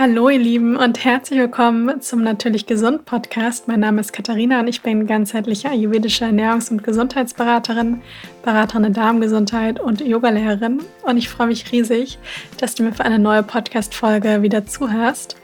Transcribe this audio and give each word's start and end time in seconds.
Hallo 0.00 0.30
ihr 0.30 0.38
Lieben 0.38 0.76
und 0.76 1.04
herzlich 1.04 1.38
willkommen 1.38 2.00
zum 2.00 2.22
Natürlich 2.22 2.64
Gesund 2.64 3.04
Podcast. 3.04 3.68
Mein 3.68 3.80
Name 3.80 4.00
ist 4.00 4.14
Katharina 4.14 4.60
und 4.60 4.66
ich 4.66 4.80
bin 4.80 5.06
ganzheitliche 5.06 5.68
ayurvedische 5.68 6.24
Ernährungs- 6.24 6.70
und 6.70 6.82
Gesundheitsberaterin, 6.82 8.00
Beraterin 8.42 8.84
in 8.84 8.92
Darmgesundheit 8.94 9.78
und 9.78 10.00
Yogalehrerin. 10.00 10.80
Und 11.02 11.18
ich 11.18 11.28
freue 11.28 11.48
mich 11.48 11.70
riesig, 11.70 12.18
dass 12.56 12.74
du 12.74 12.82
mir 12.82 12.94
für 12.94 13.04
eine 13.04 13.18
neue 13.18 13.42
Podcast-Folge 13.42 14.40
wieder 14.40 14.64
zuhörst. 14.64 15.36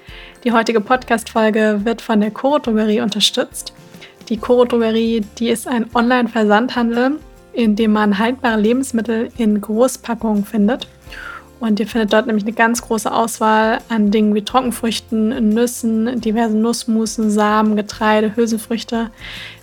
Die 0.42 0.52
heutige 0.52 0.80
Podcast-Folge 0.80 1.82
wird 1.84 2.00
von 2.00 2.22
der 2.22 2.30
Coro 2.30 2.58
Drogerie 2.58 3.02
unterstützt. 3.02 3.74
Die 4.30 4.38
Coro 4.38 4.64
Drogerie, 4.64 5.20
die 5.38 5.50
ist 5.50 5.68
ein 5.68 5.94
Online-Versandhandel, 5.94 7.18
in 7.52 7.76
dem 7.76 7.92
man 7.92 8.18
haltbare 8.18 8.58
Lebensmittel 8.58 9.28
in 9.36 9.60
Großpackungen 9.60 10.46
findet. 10.46 10.88
Und 11.58 11.80
ihr 11.80 11.86
findet 11.86 12.12
dort 12.12 12.26
nämlich 12.26 12.44
eine 12.44 12.52
ganz 12.52 12.82
große 12.82 13.10
Auswahl 13.10 13.78
an 13.88 14.10
Dingen 14.10 14.34
wie 14.34 14.42
Trockenfrüchten, 14.42 15.54
Nüssen, 15.54 16.20
diversen 16.20 16.60
Nussmusen, 16.60 17.30
Samen, 17.30 17.76
Getreide, 17.76 18.36
Hülsenfrüchte, 18.36 19.10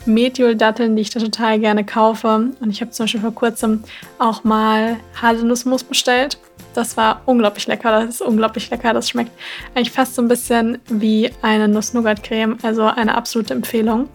Methioldatteln, 0.05 0.95
die 0.95 1.03
ich 1.03 1.11
da 1.11 1.20
total 1.20 1.59
gerne 1.59 1.85
kaufe. 1.85 2.49
Und 2.59 2.70
ich 2.70 2.81
habe 2.81 2.91
zum 2.91 3.03
Beispiel 3.03 3.21
vor 3.21 3.35
kurzem 3.35 3.84
auch 4.17 4.43
mal 4.43 4.98
Haselnussmus 5.21 5.84
bestellt. 5.84 6.39
Das 6.73 6.98
war 6.98 7.21
unglaublich 7.25 7.67
lecker. 7.67 7.91
Das 7.91 8.15
ist 8.15 8.21
unglaublich 8.21 8.70
lecker. 8.71 8.93
Das 8.93 9.09
schmeckt 9.09 9.31
eigentlich 9.75 9.91
fast 9.91 10.15
so 10.15 10.21
ein 10.23 10.27
bisschen 10.27 10.79
wie 10.87 11.31
eine 11.43 11.67
Nuss-Nougat-Creme. 11.67 12.57
Also 12.63 12.84
eine 12.84 13.15
absolute 13.15 13.53
Empfehlung. 13.53 14.09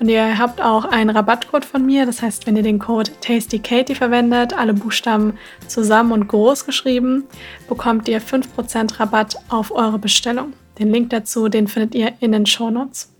Und 0.00 0.08
ihr 0.08 0.38
habt 0.38 0.60
auch 0.60 0.84
einen 0.84 1.10
Rabattcode 1.10 1.64
von 1.64 1.86
mir. 1.86 2.04
Das 2.04 2.20
heißt, 2.20 2.46
wenn 2.46 2.56
ihr 2.56 2.62
den 2.62 2.78
Code 2.78 3.10
TastyKatie 3.20 3.94
verwendet, 3.94 4.52
alle 4.52 4.74
Buchstaben 4.74 5.38
zusammen 5.68 6.12
und 6.12 6.28
groß 6.28 6.66
geschrieben, 6.66 7.24
bekommt 7.68 8.08
ihr 8.08 8.20
5% 8.20 9.00
Rabatt 9.00 9.36
auf 9.48 9.70
eure 9.70 9.98
Bestellung. 9.98 10.52
Den 10.78 10.90
Link 10.90 11.10
dazu, 11.10 11.48
den 11.48 11.68
findet 11.68 11.94
ihr 11.94 12.12
in 12.20 12.32
den 12.32 12.46
Shownotes. 12.46 13.12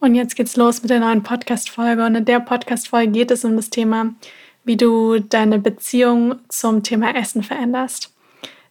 Und 0.00 0.14
jetzt 0.14 0.36
geht's 0.36 0.56
los 0.56 0.82
mit 0.82 0.90
der 0.90 1.00
neuen 1.00 1.22
Podcast-Folge. 1.22 2.04
Und 2.04 2.14
in 2.16 2.24
der 2.24 2.40
Podcast-Folge 2.40 3.12
geht 3.12 3.30
es 3.30 3.44
um 3.44 3.56
das 3.56 3.70
Thema, 3.70 4.12
wie 4.64 4.76
du 4.76 5.18
deine 5.18 5.58
Beziehung 5.58 6.36
zum 6.48 6.82
Thema 6.82 7.14
Essen 7.14 7.42
veränderst. 7.42 8.12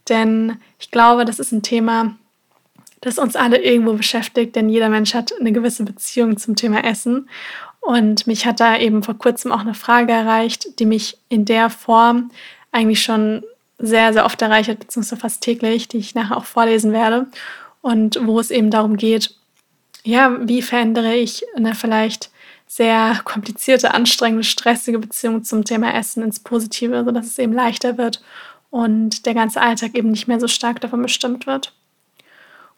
Denn 0.09 0.57
ich 0.77 0.91
glaube, 0.91 1.25
das 1.25 1.39
ist 1.39 1.51
ein 1.51 1.63
Thema, 1.63 2.15
das 3.01 3.17
uns 3.17 3.35
alle 3.35 3.61
irgendwo 3.61 3.93
beschäftigt, 3.93 4.55
denn 4.55 4.69
jeder 4.69 4.89
Mensch 4.89 5.13
hat 5.13 5.33
eine 5.39 5.51
gewisse 5.51 5.83
Beziehung 5.83 6.37
zum 6.37 6.55
Thema 6.55 6.83
Essen. 6.83 7.29
Und 7.79 8.27
mich 8.27 8.45
hat 8.45 8.59
da 8.59 8.77
eben 8.77 9.01
vor 9.01 9.17
kurzem 9.17 9.51
auch 9.51 9.61
eine 9.61 9.73
Frage 9.73 10.13
erreicht, 10.13 10.79
die 10.79 10.85
mich 10.85 11.17
in 11.27 11.45
der 11.45 11.71
Form 11.71 12.31
eigentlich 12.71 13.01
schon 13.01 13.43
sehr, 13.79 14.13
sehr 14.13 14.25
oft 14.25 14.39
erreicht 14.41 14.69
hat, 14.69 14.79
beziehungsweise 14.79 15.19
fast 15.19 15.41
täglich, 15.41 15.87
die 15.87 15.97
ich 15.97 16.13
nachher 16.13 16.37
auch 16.37 16.45
vorlesen 16.45 16.93
werde. 16.93 17.27
Und 17.81 18.19
wo 18.23 18.39
es 18.39 18.51
eben 18.51 18.69
darum 18.69 18.97
geht, 18.97 19.33
ja, 20.03 20.37
wie 20.47 20.61
verändere 20.61 21.15
ich 21.15 21.43
eine 21.55 21.73
vielleicht 21.73 22.29
sehr 22.67 23.19
komplizierte, 23.25 23.93
anstrengende, 23.93 24.43
stressige 24.43 24.99
Beziehung 24.99 25.43
zum 25.43 25.65
Thema 25.65 25.93
Essen 25.93 26.23
ins 26.23 26.39
Positive, 26.39 27.03
sodass 27.03 27.25
es 27.25 27.39
eben 27.39 27.53
leichter 27.53 27.97
wird 27.97 28.23
und 28.69 29.25
der 29.25 29.33
ganze 29.33 29.59
Alltag 29.59 29.95
eben 29.95 30.11
nicht 30.11 30.27
mehr 30.27 30.39
so 30.39 30.47
stark 30.47 30.79
davon 30.79 31.01
bestimmt 31.01 31.47
wird. 31.47 31.73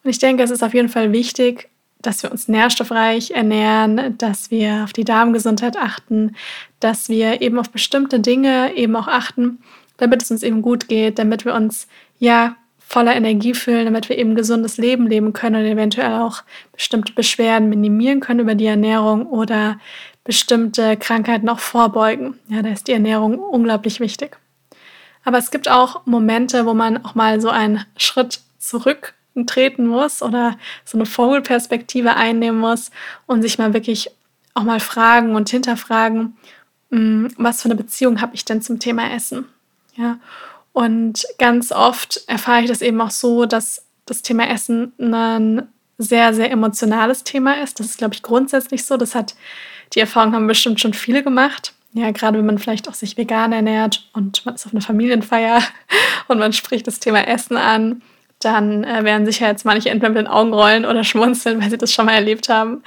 Und 0.03 0.09
ich 0.09 0.19
denke, 0.19 0.43
es 0.43 0.51
ist 0.51 0.63
auf 0.63 0.73
jeden 0.73 0.89
Fall 0.89 1.11
wichtig, 1.11 1.69
dass 2.01 2.21
wir 2.21 2.31
uns 2.31 2.47
nährstoffreich 2.47 3.31
ernähren, 3.31 4.17
dass 4.17 4.51
wir 4.51 4.83
auf 4.83 4.93
die 4.93 5.05
Darmgesundheit 5.05 5.77
achten, 5.77 6.35
dass 6.79 7.09
wir 7.09 7.41
eben 7.41 7.57
auf 7.57 7.69
bestimmte 7.69 8.19
Dinge 8.19 8.75
eben 8.75 8.95
auch 8.95 9.07
achten, 9.07 9.59
damit 9.97 10.21
es 10.21 10.31
uns 10.31 10.43
eben 10.43 10.61
gut 10.61 10.89
geht, 10.89 11.17
damit 11.17 11.45
wir 11.45 11.53
uns 11.53 11.87
ja 12.19 12.57
voller 12.79 13.15
Energie 13.15 13.53
fühlen, 13.53 13.85
damit 13.85 14.09
wir 14.09 14.17
eben 14.17 14.35
gesundes 14.35 14.77
Leben 14.77 15.07
leben 15.07 15.31
können 15.31 15.63
und 15.63 15.71
eventuell 15.71 16.19
auch 16.19 16.43
bestimmte 16.73 17.13
Beschwerden 17.13 17.69
minimieren 17.69 18.19
können 18.19 18.41
über 18.41 18.55
die 18.55 18.65
Ernährung 18.65 19.25
oder 19.25 19.79
bestimmte 20.25 20.97
Krankheiten 20.97 21.49
auch 21.49 21.59
vorbeugen. 21.59 22.37
Ja, 22.49 22.61
da 22.61 22.69
ist 22.69 22.87
die 22.87 22.93
Ernährung 22.93 23.39
unglaublich 23.39 23.99
wichtig. 23.99 24.37
Aber 25.23 25.37
es 25.37 25.51
gibt 25.51 25.69
auch 25.69 26.05
Momente, 26.05 26.65
wo 26.65 26.73
man 26.73 27.03
auch 27.03 27.15
mal 27.15 27.39
so 27.39 27.49
einen 27.49 27.85
Schritt 27.95 28.41
zurück 28.59 29.13
treten 29.47 29.87
muss 29.87 30.21
oder 30.21 30.57
so 30.85 30.97
eine 30.97 31.05
Vogelperspektive 31.05 32.15
einnehmen 32.15 32.59
muss 32.59 32.91
und 33.25 33.41
sich 33.41 33.57
mal 33.57 33.73
wirklich 33.73 34.11
auch 34.53 34.63
mal 34.63 34.79
fragen 34.79 35.35
und 35.35 35.49
hinterfragen, 35.49 36.37
mm, 36.91 37.27
was 37.37 37.61
für 37.61 37.67
eine 37.69 37.75
Beziehung 37.75 38.21
habe 38.21 38.35
ich 38.35 38.45
denn 38.45 38.61
zum 38.61 38.79
Thema 38.79 39.11
Essen? 39.11 39.45
Ja, 39.95 40.17
und 40.71 41.25
ganz 41.37 41.71
oft 41.71 42.23
erfahre 42.27 42.61
ich 42.61 42.67
das 42.67 42.81
eben 42.81 42.99
auch 43.01 43.11
so, 43.11 43.45
dass 43.45 43.85
das 44.05 44.21
Thema 44.21 44.49
Essen 44.49 44.91
ein 44.99 45.67
sehr, 45.97 46.33
sehr 46.33 46.51
emotionales 46.51 47.23
Thema 47.23 47.61
ist. 47.61 47.79
Das 47.79 47.87
ist, 47.87 47.97
glaube 47.97 48.15
ich, 48.15 48.23
grundsätzlich 48.23 48.85
so. 48.85 48.97
Das 48.97 49.15
hat 49.15 49.35
die 49.93 49.99
Erfahrung 49.99 50.33
haben 50.33 50.47
bestimmt 50.47 50.81
schon 50.81 50.93
viele 50.93 51.23
gemacht. 51.23 51.73
Ja, 51.93 52.09
gerade 52.09 52.39
wenn 52.39 52.45
man 52.47 52.57
vielleicht 52.57 52.89
auch 52.89 52.95
sich 52.95 53.17
vegan 53.17 53.53
ernährt 53.53 54.09
und 54.13 54.43
man 54.45 54.55
ist 54.55 54.65
auf 54.65 54.73
einer 54.73 54.81
Familienfeier 54.81 55.61
und 56.27 56.39
man 56.39 56.51
spricht 56.51 56.87
das 56.87 56.99
Thema 56.99 57.27
Essen 57.27 57.55
an 57.55 58.01
dann 58.45 58.83
äh, 58.83 59.03
werden 59.03 59.25
sicher 59.25 59.47
jetzt 59.47 59.65
manche 59.65 59.89
entweder 59.89 60.09
mit 60.09 60.19
den 60.19 60.27
Augen 60.27 60.53
rollen 60.53 60.85
oder 60.85 61.03
schmunzeln, 61.03 61.61
weil 61.61 61.69
sie 61.69 61.77
das 61.77 61.93
schon 61.93 62.05
mal 62.05 62.13
erlebt 62.13 62.49
haben. 62.49 62.83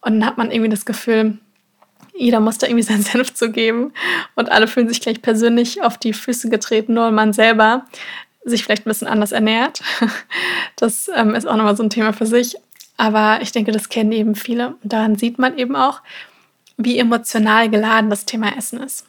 Und 0.00 0.20
dann 0.20 0.26
hat 0.26 0.38
man 0.38 0.50
irgendwie 0.50 0.70
das 0.70 0.84
Gefühl, 0.84 1.38
jeder 2.14 2.40
muss 2.40 2.58
da 2.58 2.66
irgendwie 2.66 2.82
seinen 2.82 3.02
Senf 3.02 3.34
zugeben 3.34 3.92
und 4.34 4.50
alle 4.50 4.68
fühlen 4.68 4.88
sich 4.88 5.00
gleich 5.00 5.22
persönlich 5.22 5.82
auf 5.82 5.98
die 5.98 6.12
Füße 6.12 6.50
getreten, 6.50 6.94
nur 6.94 7.10
man 7.10 7.32
selber 7.32 7.86
sich 8.44 8.64
vielleicht 8.64 8.86
ein 8.86 8.90
bisschen 8.90 9.08
anders 9.08 9.32
ernährt. 9.32 9.82
Das 10.76 11.10
ähm, 11.14 11.34
ist 11.34 11.46
auch 11.46 11.56
nochmal 11.56 11.76
so 11.76 11.82
ein 11.82 11.90
Thema 11.90 12.14
für 12.14 12.24
sich. 12.24 12.56
Aber 12.96 13.42
ich 13.42 13.52
denke, 13.52 13.70
das 13.70 13.90
kennen 13.90 14.12
eben 14.12 14.34
viele. 14.34 14.76
Und 14.82 14.92
daran 14.94 15.16
sieht 15.16 15.38
man 15.38 15.58
eben 15.58 15.76
auch, 15.76 16.00
wie 16.78 16.98
emotional 16.98 17.68
geladen 17.68 18.08
das 18.08 18.24
Thema 18.24 18.56
Essen 18.56 18.80
ist. 18.80 19.04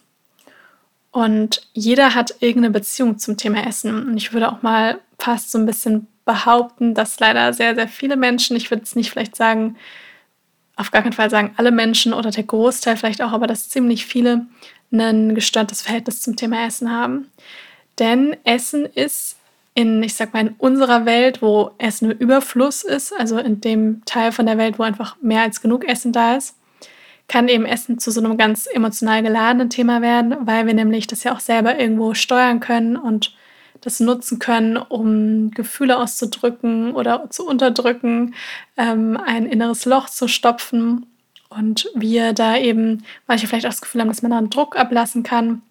Und 1.12 1.68
jeder 1.74 2.13
hat 2.16 2.35
irgendeine 2.40 2.72
Beziehung 2.72 3.19
zum 3.19 3.38
Thema 3.38 3.66
Essen. 3.66 4.07
Und 4.07 4.18
ich 4.18 4.34
würde 4.34 4.51
auch 4.51 4.62
mal 4.62 5.00
fast 5.21 5.51
so 5.51 5.57
ein 5.57 5.65
bisschen 5.65 6.07
behaupten, 6.25 6.93
dass 6.93 7.19
leider 7.19 7.53
sehr, 7.53 7.75
sehr 7.75 7.87
viele 7.87 8.17
Menschen, 8.17 8.55
ich 8.55 8.71
würde 8.71 8.83
es 8.83 8.95
nicht 8.95 9.11
vielleicht 9.11 9.35
sagen, 9.35 9.75
auf 10.75 10.91
gar 10.91 11.03
keinen 11.03 11.13
Fall 11.13 11.29
sagen 11.29 11.53
alle 11.57 11.71
Menschen 11.71 12.13
oder 12.13 12.31
der 12.31 12.43
Großteil 12.43 12.97
vielleicht 12.97 13.21
auch, 13.21 13.31
aber 13.31 13.47
dass 13.47 13.69
ziemlich 13.69 14.05
viele 14.05 14.47
ein 14.91 15.35
gestörtes 15.35 15.81
Verhältnis 15.81 16.21
zum 16.21 16.35
Thema 16.35 16.65
Essen 16.65 16.91
haben. 16.91 17.29
Denn 17.99 18.35
Essen 18.43 18.85
ist 18.85 19.37
in, 19.73 20.03
ich 20.03 20.15
sag 20.15 20.33
mal, 20.33 20.47
in 20.47 20.55
unserer 20.57 21.05
Welt, 21.05 21.41
wo 21.41 21.71
Essen 21.77 22.11
im 22.11 22.17
Überfluss 22.17 22.83
ist, 22.83 23.13
also 23.17 23.38
in 23.38 23.61
dem 23.61 24.03
Teil 24.05 24.31
von 24.31 24.45
der 24.45 24.57
Welt, 24.57 24.79
wo 24.79 24.83
einfach 24.83 25.17
mehr 25.21 25.43
als 25.43 25.61
genug 25.61 25.88
Essen 25.88 26.11
da 26.11 26.35
ist, 26.35 26.55
kann 27.27 27.47
eben 27.47 27.65
Essen 27.65 27.99
zu 27.99 28.11
so 28.11 28.19
einem 28.19 28.38
ganz 28.38 28.67
emotional 28.73 29.23
geladenen 29.23 29.69
Thema 29.69 30.01
werden, 30.01 30.35
weil 30.41 30.65
wir 30.65 30.73
nämlich 30.73 31.07
das 31.07 31.23
ja 31.23 31.33
auch 31.33 31.39
selber 31.39 31.79
irgendwo 31.79 32.13
steuern 32.13 32.59
können 32.59 32.97
und 32.97 33.33
das 33.81 34.00
nutzen 34.00 34.40
können, 34.40 34.78
um 34.78 35.52
Gefühle 35.52 35.97
auszudrücken 35.97 36.94
oder 36.94 37.30
zu 37.30 37.47
unterdrücken, 37.47 38.36
ähm, 38.78 39.19
ein 39.24 39.46
inneres 39.46 39.86
Loch 39.86 40.09
zu 40.09 40.28
stopfen 40.28 41.08
und 41.50 41.90
wir 41.96 42.34
da 42.34 42.58
eben 42.58 43.03
manche 43.28 43.47
vielleicht 43.47 43.66
auch 43.66 43.72
das 43.72 43.81
Gefühl 43.81 44.02
haben, 44.02 44.08
dass 44.08 44.22
man 44.22 44.31
da 44.31 44.38
einen 44.38 44.50
Druck 44.50 44.78
ablassen 44.78 45.24
kann 45.24 45.62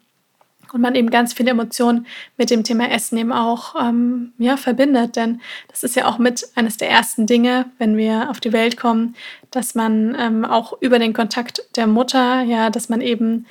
und 0.73 0.81
man 0.81 0.95
eben 0.95 1.09
ganz 1.09 1.33
viele 1.33 1.51
Emotionen 1.51 2.05
mit 2.37 2.49
dem 2.49 2.63
Thema 2.63 2.89
Essen 2.89 3.17
eben 3.17 3.31
auch 3.31 3.75
ähm, 3.79 4.33
ja, 4.37 4.57
verbindet. 4.57 5.15
Denn 5.15 5.41
das 5.69 5.83
ist 5.83 5.95
ja 5.95 6.05
auch 6.05 6.17
mit 6.17 6.47
eines 6.55 6.77
der 6.77 6.89
ersten 6.89 7.25
Dinge, 7.25 7.65
wenn 7.77 7.97
wir 7.97 8.29
auf 8.29 8.39
die 8.39 8.53
Welt 8.53 8.77
kommen, 8.77 9.15
dass 9.49 9.75
man 9.75 10.15
ähm, 10.17 10.45
auch 10.45 10.73
über 10.81 10.99
den 10.99 11.13
Kontakt 11.13 11.63
der 11.75 11.87
Mutter, 11.87 12.43
ja, 12.43 12.69
dass 12.69 12.89
man 12.89 13.01
eben 13.01 13.45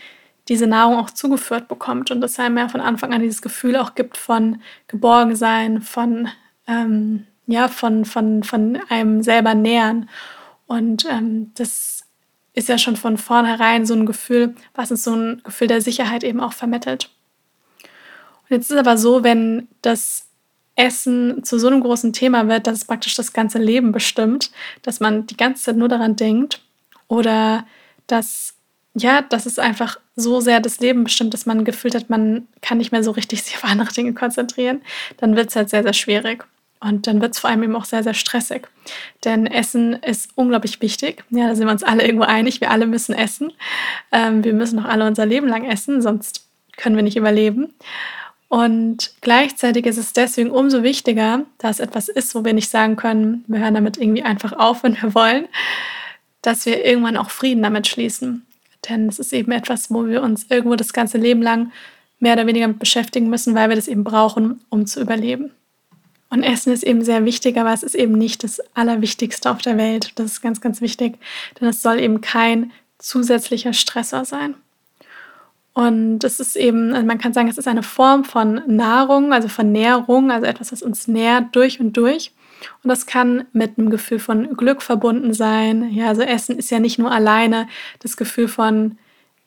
diese 0.50 0.66
Nahrung 0.66 0.98
auch 0.98 1.10
zugeführt 1.10 1.68
bekommt 1.68 2.10
und 2.10 2.20
dass 2.20 2.40
einem 2.40 2.58
ja 2.58 2.68
von 2.68 2.80
Anfang 2.80 3.14
an 3.14 3.22
dieses 3.22 3.40
Gefühl 3.40 3.76
auch 3.76 3.94
gibt 3.94 4.16
von 4.16 4.60
Geborgensein, 4.88 5.80
von, 5.80 6.28
ähm, 6.66 7.24
ja, 7.46 7.68
von, 7.68 8.04
von, 8.04 8.42
von 8.42 8.80
einem 8.88 9.22
selber 9.22 9.54
nähern. 9.54 10.08
Und 10.66 11.06
ähm, 11.08 11.52
das 11.54 12.02
ist 12.52 12.68
ja 12.68 12.78
schon 12.78 12.96
von 12.96 13.16
vornherein 13.16 13.86
so 13.86 13.94
ein 13.94 14.06
Gefühl, 14.06 14.56
was 14.74 14.90
uns 14.90 15.04
so 15.04 15.14
ein 15.14 15.40
Gefühl 15.44 15.68
der 15.68 15.80
Sicherheit 15.80 16.24
eben 16.24 16.40
auch 16.40 16.52
vermittelt. 16.52 17.10
Und 18.42 18.56
jetzt 18.56 18.72
ist 18.72 18.76
aber 18.76 18.98
so, 18.98 19.22
wenn 19.22 19.68
das 19.82 20.26
Essen 20.74 21.44
zu 21.44 21.60
so 21.60 21.68
einem 21.68 21.80
großen 21.80 22.12
Thema 22.12 22.48
wird, 22.48 22.66
dass 22.66 22.78
es 22.78 22.84
praktisch 22.84 23.14
das 23.14 23.32
ganze 23.32 23.58
Leben 23.58 23.92
bestimmt, 23.92 24.50
dass 24.82 24.98
man 24.98 25.26
die 25.28 25.36
ganze 25.36 25.62
Zeit 25.62 25.76
nur 25.76 25.88
daran 25.88 26.16
denkt 26.16 26.60
oder 27.06 27.64
dass 28.08 28.56
ja, 28.94 29.22
dass 29.22 29.46
es 29.46 29.58
einfach 29.58 29.98
so 30.16 30.40
sehr 30.40 30.60
das 30.60 30.80
Leben 30.80 31.04
bestimmt, 31.04 31.32
dass 31.32 31.46
man 31.46 31.64
gefühlt 31.64 31.94
hat, 31.94 32.10
man 32.10 32.48
kann 32.60 32.78
nicht 32.78 32.92
mehr 32.92 33.04
so 33.04 33.12
richtig 33.12 33.42
sich 33.44 33.56
auf 33.56 33.64
andere 33.64 33.92
Dinge 33.92 34.14
konzentrieren, 34.14 34.82
dann 35.18 35.36
wird 35.36 35.50
es 35.50 35.56
halt 35.56 35.70
sehr, 35.70 35.82
sehr 35.82 35.94
schwierig. 35.94 36.44
Und 36.82 37.06
dann 37.06 37.20
wird 37.20 37.34
es 37.34 37.40
vor 37.40 37.50
allem 37.50 37.62
eben 37.62 37.76
auch 37.76 37.84
sehr, 37.84 38.02
sehr 38.02 38.14
stressig. 38.14 38.66
Denn 39.26 39.46
Essen 39.46 39.92
ist 39.92 40.30
unglaublich 40.34 40.80
wichtig. 40.80 41.24
Ja, 41.28 41.46
da 41.48 41.54
sind 41.54 41.66
wir 41.66 41.72
uns 41.72 41.82
alle 41.82 42.04
irgendwo 42.06 42.24
einig. 42.24 42.62
Wir 42.62 42.70
alle 42.70 42.86
müssen 42.86 43.14
essen. 43.14 43.52
Ähm, 44.12 44.42
wir 44.44 44.54
müssen 44.54 44.78
auch 44.78 44.86
alle 44.86 45.06
unser 45.06 45.26
Leben 45.26 45.46
lang 45.46 45.66
essen, 45.66 46.00
sonst 46.00 46.46
können 46.78 46.96
wir 46.96 47.02
nicht 47.02 47.18
überleben. 47.18 47.74
Und 48.48 49.12
gleichzeitig 49.20 49.84
ist 49.84 49.98
es 49.98 50.14
deswegen 50.14 50.50
umso 50.50 50.82
wichtiger, 50.82 51.44
dass 51.58 51.80
etwas 51.80 52.08
ist, 52.08 52.34
wo 52.34 52.44
wir 52.44 52.54
nicht 52.54 52.70
sagen 52.70 52.96
können, 52.96 53.44
wir 53.46 53.60
hören 53.60 53.74
damit 53.74 53.98
irgendwie 53.98 54.22
einfach 54.22 54.52
auf, 54.54 54.82
wenn 54.82 55.00
wir 55.00 55.14
wollen, 55.14 55.48
dass 56.40 56.64
wir 56.64 56.84
irgendwann 56.84 57.18
auch 57.18 57.30
Frieden 57.30 57.62
damit 57.62 57.88
schließen. 57.88 58.46
Denn 58.88 59.08
es 59.08 59.18
ist 59.18 59.32
eben 59.32 59.52
etwas, 59.52 59.90
wo 59.90 60.06
wir 60.06 60.22
uns 60.22 60.46
irgendwo 60.48 60.76
das 60.76 60.92
ganze 60.92 61.18
Leben 61.18 61.42
lang 61.42 61.72
mehr 62.18 62.34
oder 62.34 62.46
weniger 62.46 62.68
mit 62.68 62.78
beschäftigen 62.78 63.28
müssen, 63.28 63.54
weil 63.54 63.68
wir 63.68 63.76
das 63.76 63.88
eben 63.88 64.04
brauchen, 64.04 64.60
um 64.68 64.86
zu 64.86 65.00
überleben. 65.00 65.50
Und 66.28 66.44
Essen 66.44 66.72
ist 66.72 66.84
eben 66.84 67.04
sehr 67.04 67.24
wichtig, 67.24 67.58
aber 67.58 67.72
es 67.72 67.82
ist 67.82 67.96
eben 67.96 68.12
nicht 68.12 68.44
das 68.44 68.60
Allerwichtigste 68.74 69.50
auf 69.50 69.62
der 69.62 69.76
Welt. 69.76 70.12
Das 70.14 70.32
ist 70.32 70.40
ganz, 70.40 70.60
ganz 70.60 70.80
wichtig, 70.80 71.18
denn 71.60 71.68
es 71.68 71.82
soll 71.82 71.98
eben 71.98 72.20
kein 72.20 72.70
zusätzlicher 72.98 73.72
Stressor 73.72 74.24
sein. 74.24 74.54
Und 75.72 76.22
es 76.22 76.38
ist 76.38 76.56
eben, 76.56 76.94
also 76.94 77.06
man 77.06 77.18
kann 77.18 77.32
sagen, 77.32 77.48
es 77.48 77.58
ist 77.58 77.68
eine 77.68 77.82
Form 77.82 78.24
von 78.24 78.62
Nahrung, 78.66 79.32
also 79.32 79.48
von 79.48 79.72
Nährung, 79.72 80.30
also 80.30 80.46
etwas, 80.46 80.72
was 80.72 80.82
uns 80.82 81.08
nährt 81.08 81.54
durch 81.56 81.80
und 81.80 81.96
durch. 81.96 82.32
Und 82.82 82.88
das 82.88 83.06
kann 83.06 83.44
mit 83.52 83.78
einem 83.78 83.90
Gefühl 83.90 84.18
von 84.18 84.56
Glück 84.56 84.82
verbunden 84.82 85.32
sein. 85.32 85.90
Ja, 85.92 86.08
also 86.08 86.22
Essen 86.22 86.58
ist 86.58 86.70
ja 86.70 86.78
nicht 86.78 86.98
nur 86.98 87.10
alleine 87.10 87.68
das 88.00 88.16
Gefühl 88.16 88.48
von, 88.48 88.98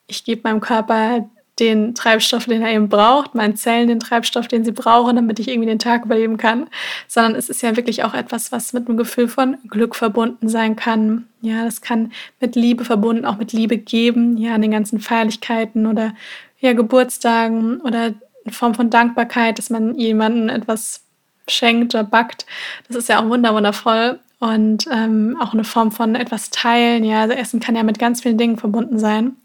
ich 0.08 0.24
gebe 0.24 0.42
meinem 0.44 0.62
Körper 0.62 1.30
den 1.60 1.94
Treibstoff, 1.94 2.46
den 2.46 2.64
er 2.64 2.72
eben 2.72 2.90
braucht, 2.90 3.36
meinen 3.36 3.56
Zellen 3.56 3.88
den 3.88 4.00
Treibstoff, 4.00 4.48
den 4.48 4.66
sie 4.66 4.72
brauchen, 4.72 5.16
damit 5.16 5.40
ich 5.40 5.48
irgendwie 5.48 5.70
den 5.70 5.80
Tag 5.80 6.06
überleben 6.06 6.38
kann, 6.38 6.68
sondern 7.08 7.36
es 7.36 7.50
ist 7.50 7.62
ja 7.62 7.76
wirklich 7.76 8.04
auch 8.04 8.16
etwas, 8.16 8.52
was 8.52 8.74
mit 8.74 8.88
einem 8.88 8.98
Gefühl 8.98 9.28
von 9.28 9.58
Glück 9.68 9.96
verbunden 9.96 10.50
sein 10.50 10.76
kann. 10.76 11.28
Ja, 11.42 11.64
das 11.64 11.82
kann 11.82 12.12
mit 12.40 12.56
Liebe 12.56 12.86
verbunden, 12.86 13.26
auch 13.26 13.38
mit 13.38 13.54
Liebe 13.54 13.78
geben, 13.78 14.38
ja, 14.38 14.56
an 14.56 14.62
den 14.64 14.72
ganzen 14.72 15.00
Feierlichkeiten 15.00 15.86
oder 15.86 16.16
ja, 16.60 16.74
Geburtstagen 16.74 17.82
oder 17.82 18.14
eine 18.46 18.54
Form 18.54 18.74
von 18.74 18.90
Dankbarkeit, 18.90 19.60
dass 19.60 19.70
man 19.70 19.96
jemandem 19.96 20.50
etwas 20.50 21.06
schenkt 21.48 21.94
oder 21.94 22.04
backt. 22.04 22.46
Das 22.88 22.98
ist 22.98 23.10
ja 23.10 23.20
auch 23.20 23.30
wunderwundervoll 23.30 24.20
und 24.40 24.88
ähm, 24.92 25.38
auch 25.40 25.54
eine 25.54 25.64
Form 25.64 25.92
von 25.92 26.16
etwas 26.16 26.50
teilen. 26.50 27.04
Ja, 27.04 27.22
also 27.22 27.34
Essen 27.34 27.60
kann 27.60 27.76
ja 27.76 27.84
mit 27.84 28.00
ganz 28.00 28.22
vielen 28.22 28.38
Dingen 28.38 28.58
verbunden 28.58 29.00
sein. 29.00 29.38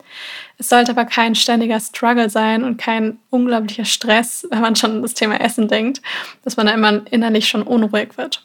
Es 0.59 0.69
sollte 0.69 0.91
aber 0.91 1.05
kein 1.05 1.35
ständiger 1.35 1.79
Struggle 1.79 2.31
sein 2.31 2.65
und 2.65 2.79
kein 2.79 3.19
unglaublicher 3.31 3.85
Stress, 3.85 4.47
wenn 4.51 4.61
man 4.61 4.75
schon 4.75 4.93
an 4.93 5.03
das 5.03 5.15
Thema 5.15 5.41
Essen 5.41 5.69
denkt, 5.69 6.03
dass 6.43 6.57
man 6.57 6.67
da 6.67 6.73
immer 6.73 7.03
innerlich 7.11 7.49
schon 7.49 7.63
unruhig 7.63 8.17
wird. 8.17 8.45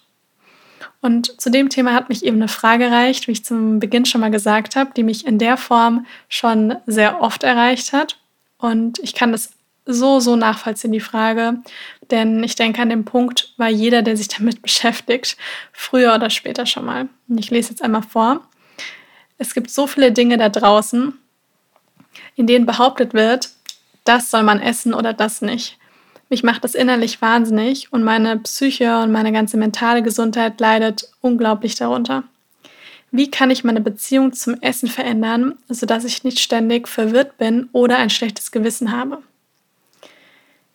Und 1.02 1.42
zu 1.42 1.50
dem 1.50 1.70
Thema 1.70 1.94
hat 1.94 2.08
mich 2.08 2.24
eben 2.24 2.38
eine 2.38 2.48
Frage 2.48 2.86
erreicht, 2.86 3.28
wie 3.28 3.34
ich 3.34 3.44
zum 3.44 3.80
Beginn 3.80 4.06
schon 4.06 4.22
mal 4.22 4.32
gesagt 4.32 4.76
habe, 4.76 4.92
die 4.96 5.04
mich 5.04 5.26
in 5.26 5.38
der 5.38 5.58
Form 5.58 6.06
schon 6.30 6.76
sehr 6.86 7.22
oft 7.22 7.44
erreicht 7.44 7.94
hat. 7.94 8.20
Und 8.58 9.00
ich 9.00 9.14
kann 9.14 9.34
das 9.34 9.52
so, 9.86 10.20
so 10.22 10.36
nachvollziehen, 10.36 10.94
die 10.94 11.02
Frage. 11.02 11.58
Denn 12.12 12.44
ich 12.44 12.56
denke, 12.56 12.82
an 12.82 12.90
dem 12.90 13.06
Punkt 13.06 13.54
war 13.58 13.70
jeder, 13.70 14.02
der 14.02 14.18
sich 14.18 14.28
damit 14.28 14.62
beschäftigt, 14.62 15.38
früher 15.72 16.16
oder 16.16 16.30
später 16.30 16.66
schon 16.66 16.86
mal. 16.86 17.10
Und 17.28 17.38
ich 17.38 17.50
lese 17.50 17.70
jetzt 17.70 17.82
einmal 17.82 18.04
vor. 18.04 18.42
Es 19.38 19.54
gibt 19.54 19.70
so 19.70 19.88
viele 19.88 20.12
Dinge 20.12 20.38
da 20.38 20.50
draußen, 20.50 21.14
in 22.36 22.48
denen 22.48 22.66
behauptet 22.66 23.14
wird, 23.14 23.50
das 24.04 24.30
soll 24.30 24.44
man 24.44 24.62
essen 24.62 24.94
oder 24.94 25.14
das 25.14 25.42
nicht. 25.42 25.78
Mich 26.30 26.44
macht 26.44 26.64
das 26.64 26.76
innerlich 26.76 27.22
wahnsinnig 27.22 27.92
und 27.94 28.04
meine 28.04 28.38
Psyche 28.38 29.00
und 29.02 29.12
meine 29.12 29.32
ganze 29.32 29.58
mentale 29.58 30.02
Gesundheit 30.02 30.60
leidet 30.60 31.10
unglaublich 31.22 31.76
darunter. 31.76 32.24
Wie 33.12 33.30
kann 33.30 33.52
ich 33.52 33.64
meine 33.64 33.82
Beziehung 33.82 34.34
zum 34.34 34.60
Essen 34.62 34.90
verändern, 34.90 35.60
sodass 35.70 36.04
ich 36.04 36.24
nicht 36.24 36.40
ständig 36.40 36.88
verwirrt 36.88 37.38
bin 37.38 37.70
oder 37.72 37.98
ein 37.98 38.10
schlechtes 38.10 38.52
Gewissen 38.52 38.92
habe? 38.92 39.22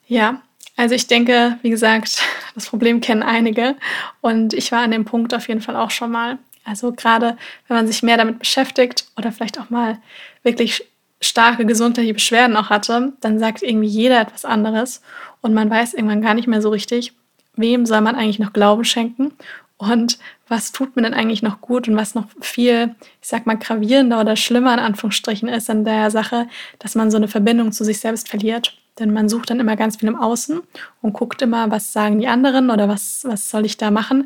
Ja, 0.06 0.42
also 0.78 0.94
ich 0.94 1.08
denke, 1.08 1.58
wie 1.62 1.70
gesagt, 1.70 2.22
das 2.54 2.66
Problem 2.66 3.00
kennen 3.00 3.22
einige 3.22 3.74
und 4.20 4.54
ich 4.54 4.70
war 4.70 4.80
an 4.80 4.92
dem 4.92 5.04
Punkt 5.04 5.34
auf 5.34 5.48
jeden 5.48 5.60
Fall 5.60 5.76
auch 5.76 5.90
schon 5.90 6.12
mal. 6.12 6.38
Also 6.64 6.92
gerade 6.92 7.36
wenn 7.66 7.76
man 7.76 7.86
sich 7.86 8.02
mehr 8.02 8.16
damit 8.16 8.38
beschäftigt 8.38 9.06
oder 9.16 9.32
vielleicht 9.32 9.58
auch 9.58 9.70
mal 9.70 9.98
wirklich 10.44 10.84
starke 11.20 11.66
gesundheitliche 11.66 12.14
Beschwerden 12.14 12.56
auch 12.56 12.70
hatte, 12.70 13.12
dann 13.20 13.40
sagt 13.40 13.62
irgendwie 13.62 13.88
jeder 13.88 14.20
etwas 14.20 14.44
anderes 14.44 15.02
und 15.40 15.52
man 15.52 15.68
weiß 15.68 15.94
irgendwann 15.94 16.22
gar 16.22 16.34
nicht 16.34 16.46
mehr 16.46 16.62
so 16.62 16.68
richtig, 16.68 17.12
wem 17.56 17.84
soll 17.84 18.00
man 18.00 18.14
eigentlich 18.14 18.38
noch 18.38 18.52
Glauben 18.52 18.84
schenken 18.84 19.32
und 19.78 20.18
was 20.46 20.70
tut 20.70 20.94
mir 20.94 21.02
denn 21.02 21.14
eigentlich 21.14 21.42
noch 21.42 21.60
gut 21.60 21.88
und 21.88 21.96
was 21.96 22.14
noch 22.14 22.26
viel, 22.40 22.94
ich 23.20 23.28
sag 23.28 23.46
mal, 23.46 23.58
gravierender 23.58 24.20
oder 24.20 24.36
schlimmer 24.36 24.74
in 24.74 24.80
Anführungsstrichen 24.80 25.48
ist 25.48 25.70
an 25.70 25.84
der 25.84 26.12
Sache, 26.12 26.46
dass 26.78 26.94
man 26.94 27.10
so 27.10 27.16
eine 27.16 27.26
Verbindung 27.26 27.72
zu 27.72 27.82
sich 27.82 27.98
selbst 27.98 28.28
verliert. 28.28 28.76
Denn 28.98 29.12
man 29.12 29.28
sucht 29.28 29.50
dann 29.50 29.60
immer 29.60 29.76
ganz 29.76 29.96
viel 29.96 30.08
im 30.08 30.16
Außen 30.16 30.60
und 31.02 31.12
guckt 31.12 31.42
immer, 31.42 31.70
was 31.70 31.92
sagen 31.92 32.18
die 32.18 32.28
anderen 32.28 32.70
oder 32.70 32.88
was, 32.88 33.24
was 33.24 33.50
soll 33.50 33.64
ich 33.64 33.76
da 33.76 33.90
machen. 33.90 34.22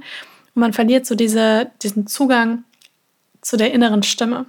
Und 0.55 0.61
man 0.61 0.73
verliert 0.73 1.07
so 1.07 1.15
diese, 1.15 1.71
diesen 1.83 2.07
Zugang 2.07 2.65
zu 3.41 3.57
der 3.57 3.73
inneren 3.73 4.03
Stimme. 4.03 4.47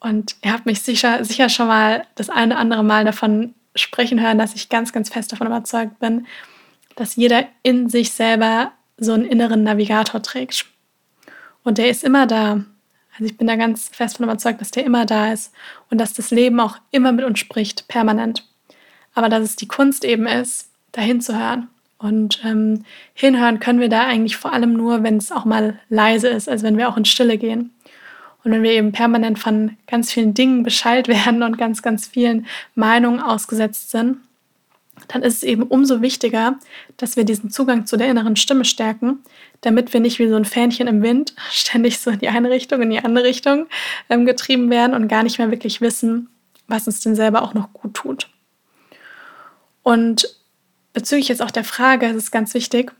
Und 0.00 0.34
ihr 0.42 0.52
habt 0.52 0.66
mich 0.66 0.82
sicher, 0.82 1.24
sicher 1.24 1.48
schon 1.48 1.68
mal 1.68 2.06
das 2.16 2.30
eine 2.30 2.54
oder 2.54 2.60
andere 2.60 2.82
Mal 2.82 3.04
davon 3.04 3.54
sprechen 3.76 4.20
hören, 4.20 4.38
dass 4.38 4.54
ich 4.54 4.68
ganz, 4.68 4.92
ganz 4.92 5.08
fest 5.08 5.32
davon 5.32 5.46
überzeugt 5.46 5.98
bin, 6.00 6.26
dass 6.96 7.16
jeder 7.16 7.44
in 7.62 7.88
sich 7.88 8.12
selber 8.12 8.72
so 8.96 9.12
einen 9.12 9.24
inneren 9.24 9.62
Navigator 9.62 10.22
trägt. 10.22 10.66
Und 11.62 11.78
der 11.78 11.88
ist 11.88 12.04
immer 12.04 12.26
da. 12.26 12.64
Also 13.12 13.24
ich 13.24 13.36
bin 13.36 13.46
da 13.46 13.56
ganz 13.56 13.88
fest 13.88 14.14
davon 14.14 14.24
überzeugt, 14.24 14.60
dass 14.60 14.70
der 14.70 14.84
immer 14.84 15.06
da 15.06 15.32
ist 15.32 15.52
und 15.90 15.98
dass 15.98 16.14
das 16.14 16.30
Leben 16.30 16.60
auch 16.60 16.78
immer 16.90 17.12
mit 17.12 17.24
uns 17.24 17.38
spricht, 17.38 17.88
permanent. 17.88 18.48
Aber 19.14 19.28
dass 19.28 19.42
es 19.42 19.56
die 19.56 19.68
Kunst 19.68 20.04
eben 20.04 20.26
ist, 20.26 20.68
dahin 20.92 21.20
zu 21.20 21.38
hören. 21.38 21.68
Und 21.98 22.40
ähm, 22.44 22.84
hinhören 23.14 23.60
können 23.60 23.80
wir 23.80 23.88
da 23.88 24.06
eigentlich 24.06 24.36
vor 24.36 24.52
allem 24.52 24.72
nur, 24.72 25.02
wenn 25.02 25.18
es 25.18 25.30
auch 25.30 25.44
mal 25.44 25.78
leise 25.88 26.28
ist, 26.28 26.48
also 26.48 26.64
wenn 26.64 26.76
wir 26.76 26.88
auch 26.88 26.96
in 26.96 27.04
Stille 27.04 27.38
gehen. 27.38 27.70
Und 28.44 28.50
wenn 28.50 28.64
wir 28.64 28.72
eben 28.72 28.90
permanent 28.90 29.38
von 29.38 29.76
ganz 29.86 30.12
vielen 30.12 30.34
Dingen 30.34 30.64
beschallt 30.64 31.08
werden 31.08 31.42
und 31.42 31.58
ganz, 31.58 31.82
ganz 31.82 32.06
vielen 32.06 32.46
Meinungen 32.74 33.20
ausgesetzt 33.20 33.90
sind, 33.90 34.18
dann 35.08 35.22
ist 35.22 35.36
es 35.36 35.42
eben 35.42 35.62
umso 35.62 36.02
wichtiger, 36.02 36.58
dass 36.96 37.16
wir 37.16 37.24
diesen 37.24 37.50
Zugang 37.50 37.86
zu 37.86 37.96
der 37.96 38.08
inneren 38.08 38.36
Stimme 38.36 38.64
stärken, 38.64 39.20
damit 39.60 39.92
wir 39.92 40.00
nicht 40.00 40.18
wie 40.18 40.28
so 40.28 40.36
ein 40.36 40.44
Fähnchen 40.44 40.86
im 40.86 41.02
Wind 41.02 41.34
ständig 41.50 41.98
so 41.98 42.10
in 42.10 42.18
die 42.18 42.28
eine 42.28 42.50
Richtung, 42.50 42.82
in 42.82 42.90
die 42.90 42.98
andere 42.98 43.24
Richtung 43.24 43.66
ähm, 44.10 44.26
getrieben 44.26 44.70
werden 44.70 44.94
und 44.94 45.08
gar 45.08 45.22
nicht 45.22 45.38
mehr 45.38 45.50
wirklich 45.50 45.80
wissen, 45.80 46.28
was 46.66 46.86
uns 46.86 47.00
denn 47.00 47.14
selber 47.14 47.42
auch 47.42 47.54
noch 47.54 47.72
gut 47.72 47.94
tut. 47.94 48.28
Und 49.82 50.28
bezüglich 50.92 51.28
jetzt 51.28 51.42
auch 51.42 51.50
der 51.50 51.64
Frage 51.64 52.06
ist 52.06 52.16
es 52.16 52.30
ganz 52.30 52.54
wichtig, 52.54 52.92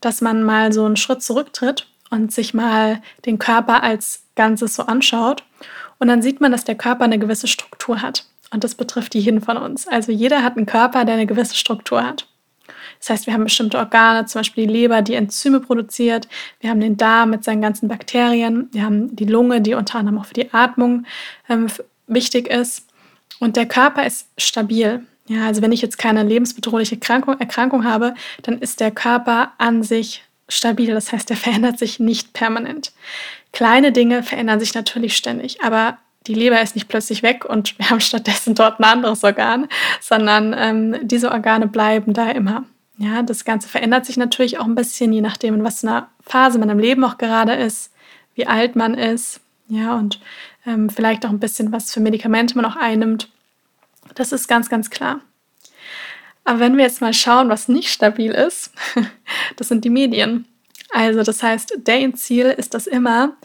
dass 0.00 0.20
man 0.20 0.42
mal 0.42 0.72
so 0.72 0.84
einen 0.84 0.96
Schritt 0.96 1.22
zurücktritt 1.22 1.88
und 2.10 2.32
sich 2.32 2.54
mal 2.54 3.00
den 3.24 3.38
Körper 3.38 3.82
als 3.82 4.22
Ganzes 4.34 4.76
so 4.76 4.84
anschaut. 4.84 5.44
Und 5.98 6.08
dann 6.08 6.22
sieht 6.22 6.40
man, 6.40 6.52
dass 6.52 6.64
der 6.64 6.74
Körper 6.74 7.04
eine 7.04 7.18
gewisse 7.18 7.48
Struktur 7.48 8.02
hat. 8.02 8.26
Und 8.52 8.64
das 8.64 8.74
betrifft 8.74 9.14
jeden 9.14 9.40
von 9.40 9.56
uns. 9.56 9.88
Also 9.88 10.12
jeder 10.12 10.42
hat 10.42 10.56
einen 10.56 10.66
Körper, 10.66 11.04
der 11.04 11.14
eine 11.14 11.26
gewisse 11.26 11.56
Struktur 11.56 12.04
hat. 12.04 12.28
Das 12.98 13.10
heißt, 13.10 13.26
wir 13.26 13.34
haben 13.34 13.44
bestimmte 13.44 13.78
Organe, 13.78 14.26
zum 14.26 14.40
Beispiel 14.40 14.66
die 14.66 14.72
Leber, 14.72 15.02
die 15.02 15.14
Enzyme 15.14 15.60
produziert. 15.60 16.28
Wir 16.60 16.70
haben 16.70 16.80
den 16.80 16.96
Darm 16.96 17.30
mit 17.30 17.44
seinen 17.44 17.62
ganzen 17.62 17.88
Bakterien. 17.88 18.68
Wir 18.72 18.84
haben 18.84 19.14
die 19.14 19.24
Lunge, 19.24 19.60
die 19.60 19.74
unter 19.74 19.98
anderem 19.98 20.18
auch 20.18 20.26
für 20.26 20.34
die 20.34 20.52
Atmung 20.52 21.06
ähm, 21.48 21.66
wichtig 22.06 22.48
ist. 22.48 22.86
Und 23.38 23.56
der 23.56 23.66
Körper 23.66 24.06
ist 24.06 24.28
stabil. 24.38 25.04
Ja, 25.28 25.46
also 25.46 25.62
wenn 25.62 25.72
ich 25.72 25.82
jetzt 25.82 25.98
keine 25.98 26.22
lebensbedrohliche 26.22 26.96
Erkrankung, 26.96 27.38
Erkrankung 27.40 27.84
habe, 27.84 28.14
dann 28.42 28.58
ist 28.58 28.80
der 28.80 28.90
Körper 28.90 29.52
an 29.58 29.82
sich 29.82 30.22
stabil. 30.48 30.92
Das 30.94 31.12
heißt, 31.12 31.30
er 31.30 31.36
verändert 31.36 31.78
sich 31.78 31.98
nicht 31.98 32.32
permanent. 32.32 32.92
Kleine 33.52 33.92
Dinge 33.92 34.22
verändern 34.22 34.60
sich 34.60 34.74
natürlich 34.74 35.16
ständig, 35.16 35.62
aber 35.62 35.98
die 36.26 36.34
Leber 36.34 36.60
ist 36.60 36.74
nicht 36.74 36.88
plötzlich 36.88 37.22
weg 37.22 37.44
und 37.44 37.78
wir 37.78 37.90
haben 37.90 38.00
stattdessen 38.00 38.54
dort 38.54 38.80
ein 38.80 38.84
anderes 38.84 39.24
Organ, 39.24 39.68
sondern 40.00 40.54
ähm, 40.56 40.96
diese 41.02 41.30
Organe 41.30 41.66
bleiben 41.66 42.12
da 42.12 42.30
immer. 42.30 42.64
Ja, 42.98 43.22
das 43.22 43.44
Ganze 43.44 43.68
verändert 43.68 44.06
sich 44.06 44.16
natürlich 44.16 44.58
auch 44.58 44.64
ein 44.64 44.74
bisschen, 44.74 45.12
je 45.12 45.20
nachdem, 45.20 45.54
in 45.54 45.64
was 45.64 45.84
einer 45.84 46.08
Phase 46.22 46.58
man 46.58 46.70
im 46.70 46.78
Leben 46.78 47.04
auch 47.04 47.18
gerade 47.18 47.52
ist, 47.52 47.92
wie 48.34 48.46
alt 48.46 48.74
man 48.74 48.94
ist, 48.94 49.40
ja, 49.68 49.96
und 49.96 50.20
ähm, 50.64 50.88
vielleicht 50.88 51.26
auch 51.26 51.30
ein 51.30 51.40
bisschen, 51.40 51.72
was 51.72 51.92
für 51.92 52.00
Medikamente 52.00 52.56
man 52.56 52.64
auch 52.64 52.76
einnimmt. 52.76 53.28
Das 54.16 54.32
ist 54.32 54.48
ganz, 54.48 54.68
ganz 54.68 54.90
klar. 54.90 55.20
Aber 56.44 56.60
wenn 56.60 56.76
wir 56.76 56.84
jetzt 56.84 57.00
mal 57.00 57.14
schauen, 57.14 57.48
was 57.48 57.68
nicht 57.68 57.90
stabil 57.90 58.32
ist, 58.32 58.72
das 59.56 59.68
sind 59.68 59.84
die 59.84 59.90
Medien. 59.90 60.46
Also 60.90 61.22
das 61.22 61.42
heißt, 61.42 61.78
dein 61.84 62.14
Ziel 62.14 62.46
ist 62.46 62.74
das 62.74 62.86
immer, 62.86 63.36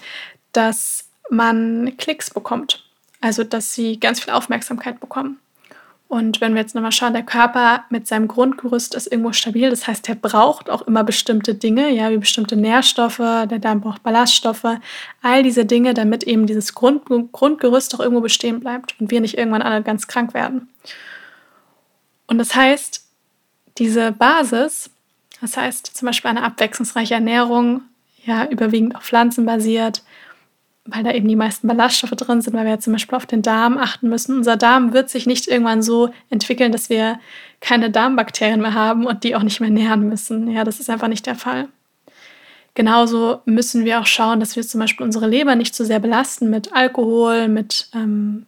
dass 0.51 1.09
man 1.29 1.95
Klicks 1.97 2.29
bekommt. 2.31 2.83
Also 3.19 3.43
dass 3.43 3.73
sie 3.73 3.99
ganz 3.99 4.19
viel 4.19 4.33
Aufmerksamkeit 4.33 4.99
bekommen. 4.99 5.39
Und 6.11 6.41
wenn 6.41 6.55
wir 6.55 6.59
jetzt 6.59 6.75
nochmal 6.75 6.91
schauen, 6.91 7.13
der 7.13 7.23
Körper 7.23 7.85
mit 7.89 8.05
seinem 8.05 8.27
Grundgerüst 8.27 8.95
ist 8.95 9.09
irgendwo 9.09 9.31
stabil. 9.31 9.69
Das 9.69 9.87
heißt, 9.87 10.09
er 10.09 10.15
braucht 10.15 10.69
auch 10.69 10.81
immer 10.81 11.05
bestimmte 11.05 11.55
Dinge, 11.55 11.89
ja, 11.89 12.11
wie 12.11 12.17
bestimmte 12.17 12.57
Nährstoffe, 12.57 13.19
der 13.19 13.59
Darm 13.59 13.79
braucht 13.79 14.03
Ballaststoffe, 14.03 14.65
all 15.21 15.41
diese 15.41 15.63
Dinge, 15.63 15.93
damit 15.93 16.23
eben 16.23 16.47
dieses 16.47 16.75
Grund, 16.75 17.03
Grundgerüst 17.31 17.95
auch 17.95 18.01
irgendwo 18.01 18.19
bestehen 18.19 18.59
bleibt 18.59 18.93
und 18.99 19.09
wir 19.09 19.21
nicht 19.21 19.37
irgendwann 19.37 19.61
alle 19.61 19.81
ganz 19.83 20.05
krank 20.05 20.33
werden. 20.33 20.67
Und 22.27 22.39
das 22.39 22.55
heißt, 22.55 23.05
diese 23.77 24.11
Basis, 24.11 24.89
das 25.39 25.55
heißt 25.55 25.95
zum 25.95 26.07
Beispiel 26.07 26.31
eine 26.31 26.43
abwechslungsreiche 26.43 27.13
Ernährung, 27.13 27.83
ja, 28.25 28.47
überwiegend 28.47 28.97
auf 28.97 29.03
Pflanzen 29.03 29.45
basiert, 29.45 30.03
weil 30.85 31.03
da 31.03 31.11
eben 31.11 31.27
die 31.27 31.35
meisten 31.35 31.67
Ballaststoffe 31.67 32.11
drin 32.11 32.41
sind, 32.41 32.53
weil 32.53 32.63
wir 32.65 32.71
ja 32.71 32.79
zum 32.79 32.93
Beispiel 32.93 33.15
auf 33.15 33.25
den 33.25 33.41
Darm 33.41 33.77
achten 33.77 34.09
müssen. 34.09 34.37
Unser 34.37 34.57
Darm 34.57 34.93
wird 34.93 35.09
sich 35.09 35.27
nicht 35.27 35.47
irgendwann 35.47 35.83
so 35.83 36.09
entwickeln, 36.29 36.71
dass 36.71 36.89
wir 36.89 37.19
keine 37.59 37.91
Darmbakterien 37.91 38.61
mehr 38.61 38.73
haben 38.73 39.05
und 39.05 39.23
die 39.23 39.35
auch 39.35 39.43
nicht 39.43 39.59
mehr 39.59 39.69
nähren 39.69 40.07
müssen. 40.07 40.49
Ja, 40.49 40.63
das 40.63 40.79
ist 40.79 40.89
einfach 40.89 41.07
nicht 41.07 41.27
der 41.27 41.35
Fall. 41.35 41.67
Genauso 42.73 43.41
müssen 43.45 43.85
wir 43.85 43.99
auch 43.99 44.05
schauen, 44.05 44.39
dass 44.39 44.55
wir 44.55 44.63
zum 44.63 44.79
Beispiel 44.79 45.05
unsere 45.05 45.27
Leber 45.27 45.55
nicht 45.55 45.75
zu 45.75 45.83
so 45.83 45.87
sehr 45.87 45.99
belasten 45.99 46.49
mit 46.49 46.73
Alkohol, 46.73 47.47
mit 47.47 47.89
ähm, 47.93 48.45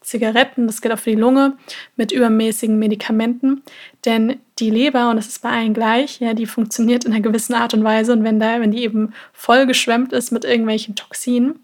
Zigaretten, 0.00 0.66
das 0.66 0.80
gilt 0.80 0.94
auch 0.94 0.98
für 0.98 1.10
die 1.10 1.16
Lunge, 1.16 1.56
mit 1.96 2.10
übermäßigen 2.10 2.78
Medikamenten. 2.78 3.62
Denn 4.04 4.40
die 4.58 4.70
Leber, 4.70 5.10
und 5.10 5.16
das 5.16 5.28
ist 5.28 5.42
bei 5.42 5.50
allen 5.50 5.74
gleich, 5.74 6.20
ja, 6.20 6.34
die 6.34 6.46
funktioniert 6.46 7.04
in 7.04 7.12
einer 7.12 7.20
gewissen 7.20 7.54
Art 7.54 7.74
und 7.74 7.84
Weise. 7.84 8.12
Und 8.12 8.24
wenn, 8.24 8.40
da, 8.40 8.60
wenn 8.60 8.70
die 8.70 8.82
eben 8.82 9.12
voll 9.32 9.66
geschwemmt 9.66 10.12
ist 10.12 10.30
mit 10.30 10.44
irgendwelchen 10.44 10.96
Toxinen, 10.96 11.60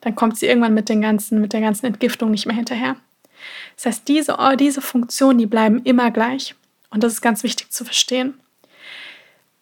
dann 0.00 0.14
kommt 0.14 0.38
sie 0.38 0.46
irgendwann 0.46 0.74
mit, 0.74 0.88
den 0.88 1.02
ganzen, 1.02 1.40
mit 1.40 1.52
der 1.52 1.60
ganzen 1.60 1.86
Entgiftung 1.86 2.30
nicht 2.30 2.46
mehr 2.46 2.56
hinterher. 2.56 2.96
Das 3.76 3.86
heißt, 3.86 4.08
diese, 4.08 4.36
diese 4.58 4.80
Funktionen, 4.80 5.38
die 5.38 5.46
bleiben 5.46 5.82
immer 5.84 6.10
gleich. 6.10 6.54
Und 6.90 7.02
das 7.02 7.14
ist 7.14 7.22
ganz 7.22 7.42
wichtig 7.42 7.70
zu 7.70 7.84
verstehen. 7.84 8.34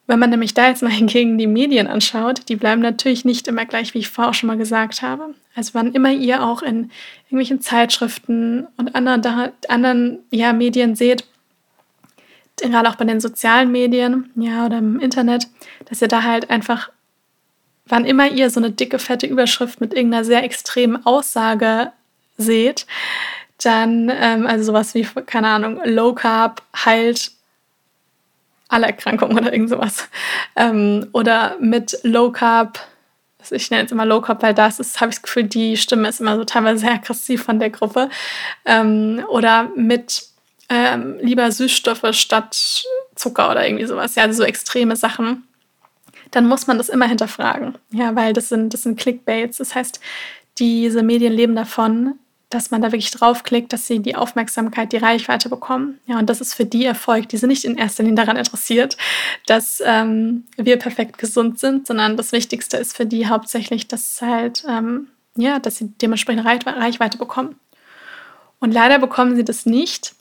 Wenn 0.09 0.19
man 0.19 0.31
nämlich 0.31 0.55
da 0.55 0.69
jetzt 0.69 0.83
mal 0.83 0.91
hingegen 0.93 1.39
die 1.39 1.47
Medien 1.47 1.87
anschaut, 1.87 2.49
die 2.49 2.57
bleiben 2.57 2.83
natürlich 2.83 3.25
nicht 3.25 3.47
immer 3.47 3.67
gleich, 3.67 3.95
wie 3.95 3.99
ich 3.99 4.09
vorher 4.09 4.31
auch 4.31 4.35
schon 4.35 4.49
mal 4.49 4.57
gesagt 4.57 5.03
habe. 5.03 5.35
Also 5.55 5.75
wann 5.75 5.93
immer 5.93 6.11
ihr 6.11 6.43
auch 6.43 6.63
in 6.63 6.91
irgendwelchen 7.27 7.61
Zeitschriften 7.61 8.67
und 8.77 8.97
anderen, 8.97 9.53
anderen 9.69 10.19
ja, 10.31 10.53
Medien 10.53 10.97
seht, 10.97 11.25
gerade 12.57 12.89
auch 12.89 12.97
bei 12.97 13.05
den 13.05 13.21
sozialen 13.21 13.71
Medien, 13.71 14.31
ja, 14.35 14.67
oder 14.67 14.79
im 14.79 14.99
Internet, 14.99 15.47
dass 15.89 16.03
ihr 16.03 16.09
da 16.09 16.23
halt 16.25 16.51
einfach, 16.51 16.91
wann 17.87 18.05
immer 18.05 18.29
ihr 18.29 18.51
so 18.51 18.59
eine 18.59 18.73
dicke, 18.73 18.99
fette 18.99 19.27
Überschrift 19.27 19.81
mit 19.81 19.95
irgendeiner 19.95 20.25
sehr 20.25 20.43
extremen 20.43 21.05
Aussage 21.07 21.93
seht, 22.37 22.87
dann, 23.63 24.11
ähm, 24.13 24.47
also 24.47 24.65
sowas 24.65 24.95
wie, 24.95 25.07
keine 25.27 25.49
Ahnung, 25.49 25.81
Low 25.85 26.15
Carb 26.15 26.63
heilt 26.85 27.33
alle 28.69 28.87
Erkrankungen 28.87 29.39
oder 29.39 29.53
irgend 29.53 29.71
sowas. 29.71 30.09
Ähm, 30.57 31.09
oder 31.13 31.57
mit 31.61 31.99
Low 32.03 32.31
Carb, 32.31 32.79
ich 33.51 33.71
nenne 33.71 33.85
es 33.85 33.93
immer 33.93 34.05
Low 34.05 34.21
Carb, 34.21 34.43
weil 34.43 34.55
das 34.55 34.79
ist, 34.79 35.01
habe 35.01 35.11
ich 35.11 35.17
das 35.17 35.23
Gefühl, 35.23 35.45
die 35.45 35.77
Stimme 35.77 36.09
ist 36.09 36.21
immer 36.21 36.37
so 36.37 36.45
teilweise 36.45 36.81
sehr 36.81 36.93
aggressiv 36.95 37.43
von 37.43 37.59
der 37.59 37.71
Gruppe. 37.71 38.11
Ähm, 38.65 39.25
oder 39.29 39.71
mit 39.75 40.25
ähm, 40.69 41.19
lieber 41.21 41.51
Süßstoffe 41.51 42.13
statt 42.13 42.85
Zucker 43.15 43.51
oder 43.51 43.67
irgendwie 43.67 43.87
sowas. 43.87 44.15
Ja, 44.15 44.25
also 44.25 44.39
so 44.39 44.45
extreme 44.45 44.97
Sachen. 44.97 45.45
Dann 46.31 46.47
muss 46.47 46.67
man 46.67 46.77
das 46.77 46.91
immer 46.91 47.09
hinterfragen. 47.09 47.79
Ja, 47.91 48.15
weil 48.15 48.35
das 48.35 48.51
sind, 48.51 48.75
das 48.75 48.83
sind 48.83 49.01
Clickbaits. 49.01 49.57
Das 49.57 49.75
heißt, 49.75 49.99
diese 50.59 51.03
Medien 51.03 51.33
leben 51.33 51.57
davon, 51.57 52.19
dass 52.51 52.71
man 52.71 52.81
da 52.81 52.93
wirklich 52.93 53.11
draufklickt, 53.11 53.73
dass 53.73 53.87
sie 53.87 54.01
die 54.01 54.17
Aufmerksamkeit, 54.17 54.93
die 54.93 54.97
Reichweite 54.97 55.49
bekommen. 55.49 55.99
Ja, 56.07 56.19
und 56.19 56.31
das 56.31 56.41
ist 56.41 56.55
für 56.55 56.65
die 56.65 56.85
Erfolg. 56.85 57.29
Die 57.29 57.37
sind 57.37 57.51
nicht 57.51 57.65
in 57.65 57.77
erster 57.77 58.03
Linie 58.03 58.17
daran 58.17 58.39
interessiert, 58.39 58.97
dass 59.47 59.83
ähm, 59.85 60.45
wir 60.57 60.79
perfekt 60.79 61.19
gesund 61.19 61.59
sind, 61.59 61.87
sondern 61.87 62.17
das 62.17 62.33
Wichtigste 62.33 62.79
ist 62.79 62.97
für 62.97 63.05
die 63.05 63.27
hauptsächlich, 63.27 63.87
dass 63.87 64.23
halt, 64.23 64.65
ähm, 64.67 65.09
ja, 65.37 65.59
dass 65.59 65.77
sie 65.77 65.93
dementsprechend 66.01 66.47
Reichweite 66.47 67.19
bekommen. 67.19 67.57
Und 68.61 68.73
leider 68.73 68.99
bekommen 68.99 69.37
sie 69.37 69.45
das 69.45 69.67
nicht, 69.67 70.15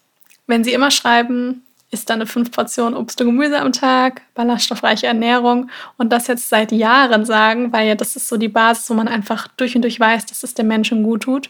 wenn 0.48 0.64
sie 0.64 0.74
immer 0.74 0.92
schreiben, 0.92 1.64
ist 1.92 2.10
da 2.10 2.16
eine 2.16 2.28
fünf 2.28 2.52
Portionen 2.52 2.96
Obst 2.98 3.22
und 3.22 3.28
Gemüse 3.28 3.60
am 3.60 3.72
Tag, 3.72 4.22
ballaststoffreiche 4.34 5.08
Ernährung 5.08 5.70
und 5.98 6.12
das 6.12 6.28
jetzt 6.28 6.50
seit 6.50 6.74
Jahren 6.74 7.26
sagen, 7.26 7.72
weil 7.72 7.88
ja 7.88 7.96
das 7.96 8.18
ist 8.18 8.28
so 8.28 8.36
die 8.36 8.50
Basis, 8.50 8.90
wo 8.90 8.94
man 8.94 9.08
einfach 9.08 9.48
durch 9.56 9.76
und 9.76 9.84
durch 9.84 9.98
weiß, 9.98 10.26
dass 10.26 10.44
es 10.44 10.54
dem 10.54 10.68
Menschen 10.68 11.04
gut 11.04 11.24
tut 11.24 11.50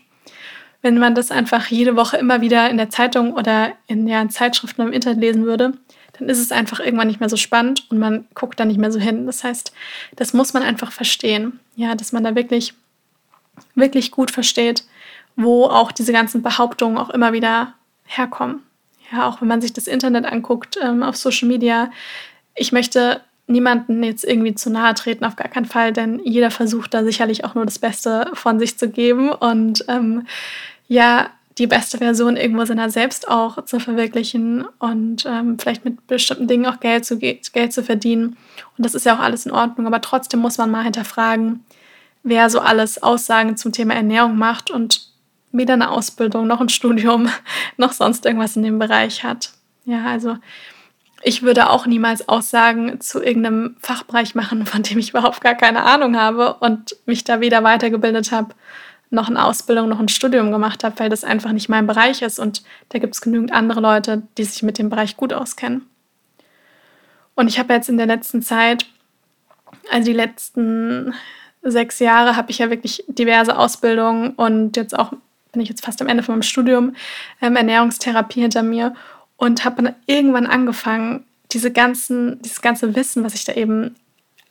wenn 0.82 0.98
man 0.98 1.16
das 1.16 1.32
einfach 1.32 1.68
jede 1.68 1.96
Woche 1.96 2.18
immer 2.18 2.42
wieder 2.42 2.70
in 2.70 2.78
der 2.78 2.90
Zeitung 2.90 3.34
oder 3.34 3.74
in 3.88 4.08
ja, 4.08 4.28
Zeitschriften 4.30 4.82
im 4.82 4.94
Internet 4.94 5.20
lesen 5.20 5.46
würde, 5.46 5.74
dann 6.18 6.30
ist 6.30 6.40
es 6.40 6.52
einfach 6.52 6.80
irgendwann 6.80 7.08
nicht 7.08 7.20
mehr 7.20 7.30
so 7.30 7.38
spannend 7.38 7.86
und 7.90 8.00
man 8.00 8.26
guckt 8.34 8.60
da 8.60 8.66
nicht 8.66 8.80
mehr 8.80 8.92
so 8.92 9.00
hin. 9.00 9.26
Das 9.26 9.44
heißt, 9.44 9.74
das 10.16 10.34
muss 10.34 10.54
man 10.54 10.64
einfach 10.64 10.92
verstehen. 10.92 11.60
Ja, 11.76 11.96
dass 11.96 12.12
man 12.12 12.24
da 12.24 12.36
wirklich, 12.36 12.74
wirklich 13.76 14.12
gut 14.12 14.32
versteht, 14.32 14.84
wo 15.36 15.66
auch 15.66 15.92
diese 15.92 16.14
ganzen 16.14 16.42
Behauptungen 16.42 16.98
auch 16.98 17.10
immer 17.10 17.34
wieder 17.34 17.74
herkommen. 18.06 18.64
Ja, 19.12 19.28
auch 19.28 19.42
wenn 19.42 19.48
man 19.48 19.62
sich 19.62 19.74
das 19.74 19.88
Internet 19.88 20.26
anguckt, 20.26 20.78
ähm, 20.82 21.04
auf 21.04 21.16
Social 21.16 21.48
Media. 21.48 21.92
Ich 22.56 22.72
möchte 22.72 23.22
niemanden 23.48 24.04
jetzt 24.04 24.26
irgendwie 24.26 24.56
zu 24.56 24.70
nahe 24.70 24.94
treten, 24.94 25.24
auf 25.24 25.38
gar 25.38 25.48
keinen 25.48 25.66
Fall, 25.66 25.94
denn 25.94 26.20
jeder 26.24 26.52
versucht 26.52 26.94
da 26.94 27.04
sicherlich 27.04 27.46
auch 27.46 27.56
nur 27.56 27.66
das 27.66 27.80
Beste 27.80 28.30
von 28.34 28.60
sich 28.60 28.78
zu 28.78 28.90
geben 28.90 29.32
und 29.32 29.86
ähm, 29.88 30.28
ja, 30.88 31.30
die 31.58 31.68
beste 31.68 31.98
Version 31.98 32.38
irgendwo 32.38 32.66
seiner 32.66 32.90
selbst 32.90 33.28
auch 33.28 33.66
zu 33.66 33.80
verwirklichen 33.80 34.66
und 34.80 35.26
ähm, 35.26 35.58
vielleicht 35.58 35.86
mit 35.86 36.06
bestimmten 36.06 36.48
Dingen 36.48 36.68
auch 36.68 36.80
Geld 36.80 37.06
zu, 37.06 37.18
Geld 37.18 37.74
zu 37.74 37.84
verdienen. 37.84 38.38
Und 38.78 38.86
das 38.86 38.94
ist 38.94 39.06
ja 39.06 39.16
auch 39.16 39.22
alles 39.22 39.46
in 39.46 39.52
Ordnung, 39.52 39.88
aber 39.88 40.02
trotzdem 40.02 40.40
muss 40.40 40.60
man 40.60 40.70
mal 40.70 40.84
hinterfragen, 40.84 41.66
wer 42.22 42.50
so 42.50 42.60
alles 42.60 43.02
Aussagen 43.02 43.58
zum 43.58 43.72
Thema 43.72 43.96
Ernährung 43.96 44.38
macht 44.38 44.70
und 44.70 45.08
weder 45.52 45.74
eine 45.74 45.90
Ausbildung 45.90 46.46
noch 46.46 46.62
ein 46.62 46.70
Studium 46.70 47.30
noch 47.78 47.94
sonst 47.94 48.26
irgendwas 48.26 48.56
in 48.56 48.64
dem 48.64 48.78
Bereich 48.78 49.24
hat. 49.24 49.52
Ja, 49.86 50.06
also 50.06 50.38
ich 51.24 51.44
würde 51.44 51.70
auch 51.70 51.86
niemals 51.86 52.30
Aussagen 52.30 53.02
zu 53.02 53.22
irgendeinem 53.22 53.76
Fachbereich 53.80 54.36
machen, 54.36 54.66
von 54.66 54.84
dem 54.84 55.00
ich 55.00 55.10
überhaupt 55.10 55.42
gar 55.42 55.56
keine 55.56 55.84
Ahnung 55.84 56.18
habe 56.18 56.56
und 56.56 56.96
mich 57.06 57.24
da 57.24 57.40
weder 57.40 57.64
weitergebildet 57.64 58.32
habe, 58.32 58.54
noch 59.10 59.30
eine 59.30 59.44
Ausbildung, 59.44 59.90
noch 59.90 60.00
ein 60.00 60.10
Studium 60.10 60.52
gemacht 60.52 60.84
habe, 60.84 61.00
weil 61.00 61.10
das 61.10 61.24
einfach 61.24 61.54
nicht 61.54 61.70
mein 61.70 61.88
Bereich 61.88 62.22
ist 62.22 62.40
und 62.40 62.64
da 62.90 63.00
gibt 63.00 63.16
es 63.16 63.22
genügend 63.22 63.54
andere 63.54 63.80
Leute, 63.80 64.24
die 64.38 64.44
sich 64.44 64.64
mit 64.64 64.78
dem 64.78 64.90
Bereich 64.90 65.16
gut 65.16 65.34
auskennen. 65.34 65.88
Und 67.36 67.48
ich 67.48 67.58
habe 67.60 67.74
jetzt 67.74 67.88
in 67.88 67.98
der 67.98 68.08
letzten 68.08 68.42
Zeit, 68.42 68.86
also 69.92 70.06
die 70.06 70.18
letzten 70.18 71.14
sechs 71.62 72.00
Jahre, 72.00 72.36
habe 72.36 72.52
ich 72.52 72.58
ja 72.58 72.70
wirklich 72.70 73.04
diverse 73.08 73.58
Ausbildungen 73.58 74.32
und 74.32 74.76
jetzt 74.76 74.98
auch 74.98 75.14
bin 75.54 75.62
ich 75.62 75.70
jetzt 75.70 75.86
fast 75.86 76.02
am 76.02 76.08
Ende 76.08 76.24
von 76.24 76.36
meinem 76.36 76.44
Studium 76.44 76.96
ähm, 77.42 77.56
Ernährungstherapie 77.56 78.42
hinter 78.42 78.64
mir 78.64 78.94
und 79.38 79.64
habe 79.64 79.82
dann 79.84 79.96
irgendwann 80.06 80.48
angefangen, 80.48 81.24
diese 81.52 81.72
ganzen, 81.72 82.42
dieses 82.42 82.62
ganze 82.62 82.96
Wissen, 82.96 83.24
was 83.24 83.34
ich 83.34 83.46
da 83.46 83.54
eben 83.54 83.96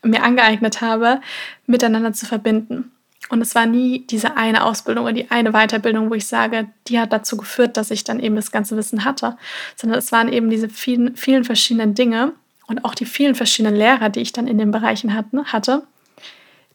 mir 0.03 0.23
angeeignet 0.23 0.81
habe, 0.81 1.21
miteinander 1.67 2.13
zu 2.13 2.27
verbinden. 2.27 2.93
Und 3.29 3.41
es 3.41 3.55
war 3.57 3.67
nie 3.67 4.07
diese 4.07 4.37
eine 4.37 4.65
Ausbildung 4.65 5.05
oder 5.05 5.13
die 5.13 5.31
eine 5.31 5.51
Weiterbildung, 5.51 6.11
wo 6.11 6.15
ich 6.15 6.27
sage, 6.27 6.69
die 6.87 7.01
hat 7.01 7.13
dazu 7.13 7.37
geführt, 7.37 7.77
dass 7.77 7.91
ich 7.91 8.05
dann 8.05 8.21
eben 8.21 8.37
das 8.37 8.53
ganze 8.53 8.77
Wissen 8.77 9.05
hatte, 9.05 9.37
sondern 9.75 9.99
es 9.99 10.13
waren 10.13 10.33
eben 10.33 10.49
diese 10.49 10.69
vielen, 10.69 11.17
vielen 11.17 11.43
verschiedenen 11.43 11.95
Dinge 11.95 12.33
und 12.69 12.85
auch 12.85 12.95
die 12.95 13.05
vielen 13.05 13.35
verschiedenen 13.35 13.77
Lehrer, 13.77 14.11
die 14.11 14.21
ich 14.21 14.33
dann 14.33 14.47
in 14.47 14.59
den 14.59 14.71
Bereichen 14.71 15.15
hatte, 15.15 15.83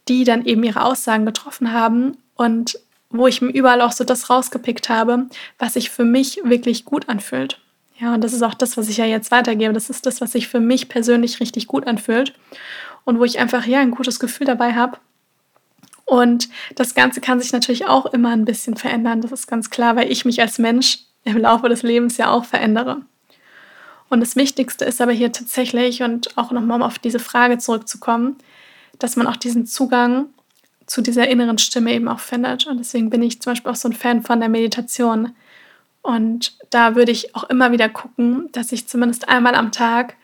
die 0.09 0.25
dann 0.25 0.45
eben 0.45 0.63
ihre 0.63 0.83
Aussagen 0.83 1.25
getroffen 1.25 1.71
haben 1.71 2.17
und 2.35 2.77
wo 3.09 3.27
ich 3.27 3.41
mir 3.41 3.51
überall 3.51 3.81
auch 3.81 3.91
so 3.91 4.03
das 4.03 4.29
rausgepickt 4.29 4.89
habe, 4.89 5.27
was 5.57 5.73
sich 5.73 5.89
für 5.89 6.05
mich 6.05 6.41
wirklich 6.43 6.83
gut 6.83 7.07
anfühlt. 7.07 7.59
Ja, 8.01 8.15
und 8.15 8.23
das 8.23 8.33
ist 8.33 8.41
auch 8.41 8.55
das, 8.55 8.77
was 8.77 8.89
ich 8.89 8.97
ja 8.97 9.05
jetzt 9.05 9.29
weitergebe. 9.29 9.73
Das 9.73 9.91
ist 9.91 10.07
das, 10.07 10.21
was 10.21 10.31
sich 10.31 10.47
für 10.47 10.59
mich 10.59 10.89
persönlich 10.89 11.39
richtig 11.39 11.67
gut 11.67 11.85
anfühlt 11.85 12.33
und 13.05 13.19
wo 13.19 13.23
ich 13.23 13.37
einfach 13.37 13.65
ja 13.67 13.79
ein 13.79 13.91
gutes 13.91 14.19
Gefühl 14.19 14.47
dabei 14.47 14.73
habe. 14.73 14.97
Und 16.05 16.49
das 16.75 16.95
Ganze 16.95 17.21
kann 17.21 17.39
sich 17.39 17.53
natürlich 17.53 17.85
auch 17.85 18.07
immer 18.07 18.29
ein 18.29 18.43
bisschen 18.43 18.75
verändern. 18.75 19.21
Das 19.21 19.31
ist 19.31 19.47
ganz 19.47 19.69
klar, 19.69 19.95
weil 19.95 20.11
ich 20.11 20.25
mich 20.25 20.41
als 20.41 20.57
Mensch 20.57 20.99
im 21.25 21.37
Laufe 21.37 21.69
des 21.69 21.83
Lebens 21.83 22.17
ja 22.17 22.31
auch 22.31 22.43
verändere. 22.43 23.01
Und 24.09 24.19
das 24.19 24.35
Wichtigste 24.35 24.83
ist 24.83 24.99
aber 24.99 25.11
hier 25.11 25.31
tatsächlich, 25.31 26.01
und 26.01 26.37
auch 26.37 26.51
nochmal 26.51 26.81
auf 26.81 26.97
diese 26.97 27.19
Frage 27.19 27.59
zurückzukommen, 27.59 28.35
dass 28.97 29.15
man 29.15 29.27
auch 29.27 29.37
diesen 29.37 29.67
Zugang 29.67 30.25
zu 30.87 31.01
dieser 31.01 31.29
inneren 31.29 31.59
Stimme 31.59 31.93
eben 31.93 32.07
auch 32.07 32.19
findet. 32.19 32.65
Und 32.65 32.79
deswegen 32.79 33.11
bin 33.11 33.21
ich 33.21 33.41
zum 33.41 33.51
Beispiel 33.51 33.71
auch 33.71 33.75
so 33.75 33.87
ein 33.87 33.93
Fan 33.93 34.23
von 34.23 34.39
der 34.39 34.49
Meditation, 34.49 35.35
und 36.01 36.57
da 36.69 36.95
würde 36.95 37.11
ich 37.11 37.35
auch 37.35 37.43
immer 37.45 37.71
wieder 37.71 37.89
gucken, 37.89 38.49
dass 38.51 38.71
ich 38.71 38.87
zumindest 38.87 39.29
einmal 39.29 39.55
am 39.55 39.71
Tag 39.71 40.15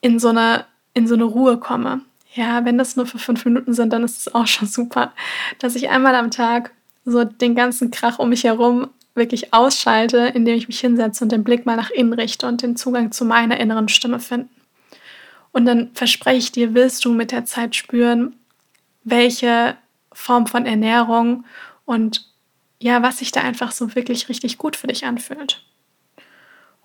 in 0.00 0.18
so 0.18 0.28
eine, 0.28 0.66
in 0.94 1.08
so 1.08 1.14
eine 1.14 1.24
Ruhe 1.24 1.58
komme. 1.58 2.02
Ja, 2.34 2.64
wenn 2.64 2.78
das 2.78 2.96
nur 2.96 3.06
für 3.06 3.18
fünf 3.18 3.44
Minuten 3.44 3.72
sind, 3.72 3.92
dann 3.92 4.04
ist 4.04 4.18
es 4.18 4.34
auch 4.34 4.46
schon 4.46 4.68
super, 4.68 5.12
dass 5.58 5.74
ich 5.74 5.88
einmal 5.88 6.14
am 6.14 6.30
Tag 6.30 6.72
so 7.04 7.24
den 7.24 7.54
ganzen 7.54 7.90
Krach 7.90 8.18
um 8.18 8.28
mich 8.28 8.44
herum 8.44 8.88
wirklich 9.14 9.54
ausschalte, 9.54 10.18
indem 10.34 10.56
ich 10.56 10.68
mich 10.68 10.80
hinsetze 10.80 11.24
und 11.24 11.32
den 11.32 11.44
Blick 11.44 11.64
mal 11.64 11.76
nach 11.76 11.90
innen 11.90 12.12
richte 12.12 12.46
und 12.46 12.62
den 12.62 12.76
Zugang 12.76 13.12
zu 13.12 13.24
meiner 13.24 13.58
inneren 13.58 13.88
Stimme 13.88 14.20
finden. 14.20 14.50
Und 15.52 15.64
dann 15.64 15.90
verspreche 15.94 16.38
ich 16.38 16.52
dir, 16.52 16.74
willst 16.74 17.04
du 17.04 17.12
mit 17.12 17.32
der 17.32 17.46
Zeit 17.46 17.74
spüren, 17.74 18.36
welche 19.04 19.76
Form 20.12 20.46
von 20.46 20.66
Ernährung 20.66 21.46
und 21.86 22.28
ja, 22.78 23.02
was 23.02 23.18
sich 23.18 23.32
da 23.32 23.40
einfach 23.40 23.72
so 23.72 23.94
wirklich 23.94 24.28
richtig 24.28 24.58
gut 24.58 24.76
für 24.76 24.86
dich 24.86 25.04
anfühlt. 25.04 25.62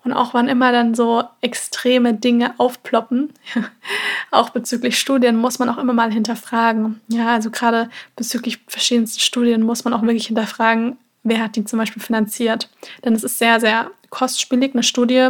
Und 0.04 0.12
auch 0.12 0.34
wann 0.34 0.48
immer 0.48 0.72
dann 0.72 0.94
so 0.94 1.22
extreme 1.42 2.12
Dinge 2.14 2.54
aufploppen, 2.58 3.32
auch 4.32 4.50
bezüglich 4.50 4.98
Studien, 4.98 5.36
muss 5.36 5.60
man 5.60 5.68
auch 5.68 5.78
immer 5.78 5.92
mal 5.92 6.12
hinterfragen. 6.12 7.00
Ja, 7.06 7.28
also 7.28 7.50
gerade 7.50 7.88
bezüglich 8.16 8.58
verschiedensten 8.66 9.20
Studien 9.20 9.62
muss 9.62 9.84
man 9.84 9.94
auch 9.94 10.02
wirklich 10.02 10.26
hinterfragen, 10.26 10.96
wer 11.22 11.40
hat 11.40 11.54
die 11.54 11.64
zum 11.64 11.78
Beispiel 11.78 12.02
finanziert. 12.02 12.68
Denn 13.04 13.14
es 13.14 13.22
ist 13.22 13.38
sehr, 13.38 13.60
sehr 13.60 13.90
kostspielig, 14.10 14.74
eine 14.74 14.82
Studie 14.82 15.28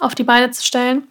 auf 0.00 0.16
die 0.16 0.24
Beine 0.24 0.50
zu 0.50 0.64
stellen. 0.64 1.06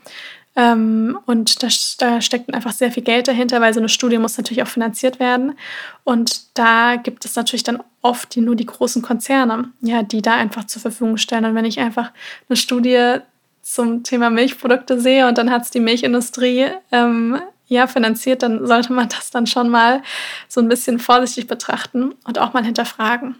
Ähm, 0.55 1.17
und 1.25 1.63
da, 1.63 1.67
da 1.97 2.21
steckt 2.21 2.53
einfach 2.53 2.73
sehr 2.73 2.91
viel 2.91 3.03
Geld 3.03 3.27
dahinter, 3.27 3.59
weil 3.59 3.73
so 3.73 3.79
eine 3.79 3.89
Studie 3.89 4.17
muss 4.17 4.37
natürlich 4.37 4.61
auch 4.63 4.67
finanziert 4.67 5.19
werden. 5.19 5.57
Und 6.03 6.57
da 6.57 6.95
gibt 6.95 7.25
es 7.25 7.35
natürlich 7.35 7.63
dann 7.63 7.81
oft 8.01 8.35
die, 8.35 8.41
nur 8.41 8.55
die 8.55 8.65
großen 8.65 9.01
Konzerne, 9.01 9.71
ja, 9.81 10.03
die 10.03 10.21
da 10.21 10.35
einfach 10.35 10.65
zur 10.65 10.81
Verfügung 10.81 11.17
stellen. 11.17 11.45
Und 11.45 11.55
wenn 11.55 11.65
ich 11.65 11.79
einfach 11.79 12.11
eine 12.49 12.55
Studie 12.55 13.17
zum 13.61 14.03
Thema 14.03 14.29
Milchprodukte 14.29 14.99
sehe 14.99 15.27
und 15.27 15.37
dann 15.37 15.49
hat 15.49 15.63
es 15.63 15.71
die 15.71 15.79
Milchindustrie 15.79 16.67
ähm, 16.91 17.39
ja, 17.67 17.87
finanziert, 17.87 18.43
dann 18.43 18.67
sollte 18.67 18.93
man 18.93 19.09
das 19.09 19.31
dann 19.31 19.47
schon 19.47 19.69
mal 19.69 20.03
so 20.47 20.61
ein 20.61 20.67
bisschen 20.67 20.99
vorsichtig 20.99 21.47
betrachten 21.47 22.13
und 22.25 22.37
auch 22.39 22.53
mal 22.53 22.63
hinterfragen. 22.63 23.35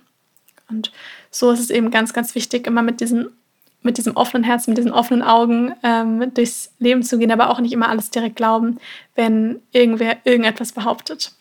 Und 0.69 0.91
so 1.29 1.51
ist 1.51 1.59
es 1.59 1.69
eben 1.69 1.91
ganz, 1.91 2.13
ganz 2.13 2.33
wichtig, 2.35 2.65
immer 2.65 2.81
mit 2.81 3.01
diesen 3.01 3.29
mit 3.83 3.97
diesem 3.97 4.15
offenen 4.15 4.43
Herzen, 4.43 4.71
mit 4.71 4.77
diesen 4.77 4.91
offenen 4.91 5.21
Augen 5.21 5.73
ähm, 5.83 6.33
durchs 6.33 6.73
Leben 6.79 7.03
zu 7.03 7.17
gehen, 7.17 7.31
aber 7.31 7.49
auch 7.49 7.59
nicht 7.59 7.73
immer 7.73 7.89
alles 7.89 8.09
direkt 8.09 8.35
glauben, 8.35 8.77
wenn 9.15 9.61
irgendwer 9.71 10.17
irgendetwas 10.23 10.71
behauptet. 10.71 11.33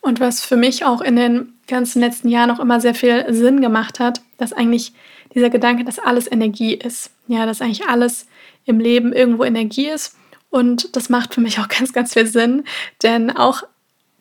Und 0.00 0.20
was 0.20 0.42
für 0.42 0.56
mich 0.56 0.84
auch 0.84 1.00
in 1.00 1.16
den 1.16 1.54
ganzen 1.66 2.00
letzten 2.00 2.28
Jahren 2.28 2.50
auch 2.50 2.60
immer 2.60 2.80
sehr 2.80 2.94
viel 2.94 3.24
Sinn 3.32 3.60
gemacht 3.60 4.00
hat, 4.00 4.20
dass 4.36 4.52
eigentlich 4.52 4.92
dieser 5.34 5.50
Gedanke, 5.50 5.84
dass 5.84 5.98
alles 5.98 6.30
Energie 6.30 6.74
ist. 6.74 7.10
Ja, 7.26 7.46
dass 7.46 7.62
eigentlich 7.62 7.86
alles 7.88 8.26
im 8.66 8.80
Leben 8.80 9.12
irgendwo 9.12 9.44
Energie 9.44 9.88
ist. 9.88 10.16
Und 10.50 10.94
das 10.94 11.08
macht 11.08 11.34
für 11.34 11.40
mich 11.40 11.58
auch 11.58 11.68
ganz, 11.78 11.92
ganz 11.92 12.12
viel 12.12 12.26
Sinn, 12.26 12.64
denn 13.02 13.30
auch 13.30 13.62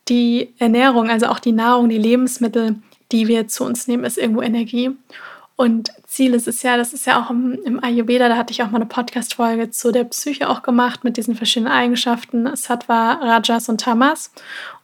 die 0.10 0.54
Ernährung, 0.58 1.10
also 1.10 1.28
auch 1.28 1.40
die 1.40 1.52
Nahrung, 1.54 1.88
die 1.90 1.98
Lebensmittel, 1.98 2.76
die 3.12 3.28
wir 3.28 3.48
zu 3.48 3.64
uns 3.64 3.88
nehmen, 3.88 4.04
ist 4.04 4.18
irgendwo 4.18 4.42
Energie. 4.42 4.92
Und 5.56 5.92
Ziel 6.08 6.34
ist 6.34 6.48
es 6.48 6.64
ja, 6.64 6.78
das 6.78 6.94
ist 6.94 7.06
ja 7.06 7.22
auch 7.22 7.30
im, 7.30 7.54
im 7.64 7.84
Ayurveda, 7.84 8.28
da 8.28 8.38
hatte 8.38 8.52
ich 8.52 8.64
auch 8.64 8.72
mal 8.72 8.78
eine 8.78 8.88
Podcast-Folge 8.88 9.70
zu 9.70 9.92
der 9.92 10.04
Psyche 10.06 10.50
auch 10.50 10.64
gemacht 10.64 11.04
mit 11.04 11.16
diesen 11.16 11.36
verschiedenen 11.36 11.72
Eigenschaften, 11.72 12.56
Sattva, 12.56 13.14
Rajas 13.14 13.70
und 13.70 13.80
Tamas. 13.80 14.32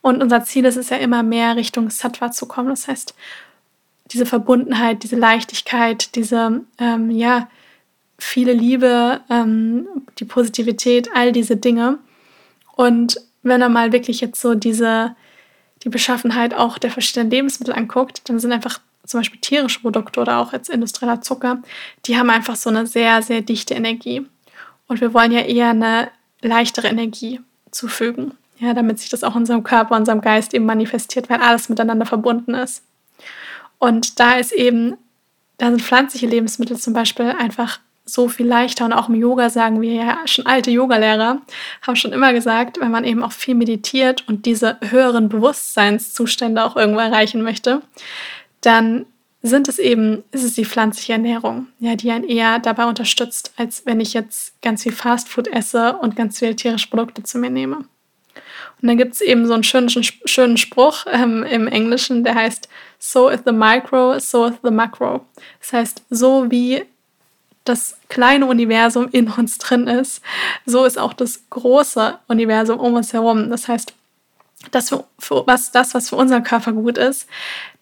Und 0.02 0.22
unser 0.22 0.44
Ziel 0.44 0.66
ist 0.66 0.78
es 0.78 0.90
ja 0.90 0.98
immer 0.98 1.24
mehr 1.24 1.56
Richtung 1.56 1.90
Sattva 1.90 2.32
zu 2.32 2.46
kommen. 2.46 2.70
Das 2.70 2.88
heißt, 2.88 3.16
diese 4.12 4.28
Verbundenheit, 4.28 5.04
diese 5.04 5.16
Leichtigkeit, 5.16 6.16
diese, 6.16 6.62
ähm, 6.78 7.10
ja, 7.10 7.50
viele 8.20 8.54
Liebe, 8.54 9.22
ähm, 9.30 9.88
die 10.20 10.26
Positivität, 10.26 11.10
all 11.16 11.32
diese 11.32 11.58
Dinge. 11.58 11.98
Und 12.76 13.20
wenn 13.42 13.62
er 13.62 13.70
mal 13.70 13.92
wirklich 13.92 14.22
jetzt 14.22 14.40
so 14.40 14.54
diese, 14.54 15.16
die 15.84 15.90
Beschaffenheit 15.90 16.54
auch 16.54 16.78
der 16.78 16.92
verschiedenen 16.92 17.32
Lebensmittel 17.32 17.74
anguckt, 17.74 18.22
dann 18.30 18.40
sind 18.40 18.52
einfach 18.52 18.80
zum 19.10 19.22
Beispiel 19.22 19.42
tierische 19.42 19.80
Produkte 19.80 20.20
oder 20.20 20.38
auch 20.38 20.54
jetzt 20.54 20.70
industrieller 20.70 21.20
Zucker, 21.20 21.64
die 22.06 22.16
haben 22.16 22.30
einfach 22.30 22.56
so 22.56 22.70
eine 22.70 22.86
sehr, 22.86 23.24
sehr 23.24 23.42
dichte 23.42 23.74
Energie. 23.74 24.26
Und 24.88 25.02
wir 25.02 25.16
wollen 25.16 25.32
ja 25.32 25.42
eher 25.42 25.70
eine 25.70 26.10
leichtere 26.42 26.88
Energie 26.88 27.42
zufügen, 27.72 28.34
ja, 28.60 28.76
damit 28.76 29.00
sich 29.00 29.10
das 29.10 29.24
auch 29.24 29.34
in 29.34 29.42
unserem 29.42 29.64
Körper, 29.64 29.96
unserem 29.96 30.22
Geist 30.22 30.54
eben 30.54 30.66
manifestiert, 30.66 31.28
weil 31.28 31.42
alles 31.42 31.70
miteinander 31.70 32.06
verbunden 32.06 32.54
ist. 32.54 32.84
Und 33.80 34.20
da 34.20 34.34
ist 34.34 34.52
eben, 34.52 34.96
da 35.58 35.72
sind 35.72 35.82
pflanzliche 35.82 36.28
Lebensmittel 36.28 36.78
zum 36.78 36.94
Beispiel 36.94 37.32
einfach 37.32 37.80
so 38.06 38.28
viel 38.28 38.48
leichter 38.48 38.86
und 38.86 38.94
auch 38.94 39.10
im 39.10 39.16
Yoga 39.16 39.50
sagen 39.50 39.82
wir 39.82 39.94
ja 39.94 40.18
schon 40.26 40.48
alte 40.48 40.72
Yogalehrer 40.72 41.42
haben 41.84 41.96
schon 41.96 42.12
immer 42.12 42.34
gesagt, 42.34 42.80
wenn 42.80 42.90
man 42.90 43.04
eben 43.04 43.24
auch 43.24 43.32
viel 43.32 43.54
meditiert 43.54 44.28
und 44.28 44.48
diese 44.48 44.78
höheren 44.82 45.30
Bewusstseinszustände 45.30 46.64
auch 46.64 46.76
irgendwo 46.76 47.02
erreichen 47.02 47.44
möchte, 47.44 47.84
dann 48.62 49.06
sind 49.42 49.70
es 49.70 49.80
eben, 49.80 50.24
ist 50.32 50.44
es 50.44 50.56
die 50.56 50.66
pflanzliche 50.66 51.14
Ernährung, 51.14 51.68
ja, 51.80 51.96
die 51.96 52.12
einen 52.12 52.28
eher 52.28 52.60
dabei 52.60 52.86
unterstützt, 52.86 53.54
als 53.56 53.86
wenn 53.86 54.02
ich 54.02 54.14
jetzt 54.14 54.62
ganz 54.62 54.84
viel 54.84 54.92
Fastfood 54.92 55.48
esse 55.48 55.94
und 55.98 56.16
ganz 56.16 56.40
viele 56.40 56.56
tierische 56.56 56.90
Produkte 56.90 57.24
zu 57.24 57.38
mir 57.38 57.50
nehme. 57.50 57.78
Und 58.82 58.88
dann 58.88 58.98
gibt 58.98 59.14
es 59.14 59.22
eben 59.22 59.46
so 59.46 59.54
einen 59.54 59.64
schönen, 59.64 59.90
schönen 59.90 60.58
Spruch 60.58 61.06
ähm, 61.12 61.44
im 61.44 61.68
Englischen, 61.68 62.24
der 62.24 62.36
heißt, 62.36 62.70
so 62.98 63.30
is 63.30 63.42
the 63.46 63.52
micro, 63.52 64.20
so 64.20 64.46
is 64.48 64.56
the 64.64 64.72
macro. 64.72 65.26
Das 65.60 65.74
heißt, 65.74 66.04
so 66.10 66.50
wie 66.52 66.84
das 67.66 67.98
kleine 68.08 68.46
Universum 68.46 69.10
in 69.12 69.30
uns 69.30 69.58
drin 69.58 69.88
ist, 69.88 70.22
so 70.66 70.86
ist 70.86 70.98
auch 70.98 71.14
das 71.14 71.44
große 71.50 72.18
Universum 72.28 72.80
um 72.80 72.94
uns 72.96 73.14
herum. 73.14 73.50
Das 73.50 73.68
heißt, 73.68 73.94
das, 74.72 74.90
für, 74.90 75.48
was, 75.48 75.72
das, 75.72 75.94
was 75.94 76.10
für 76.10 76.16
unseren 76.16 76.44
Körper 76.44 76.74
gut 76.74 76.98
ist, 76.98 77.28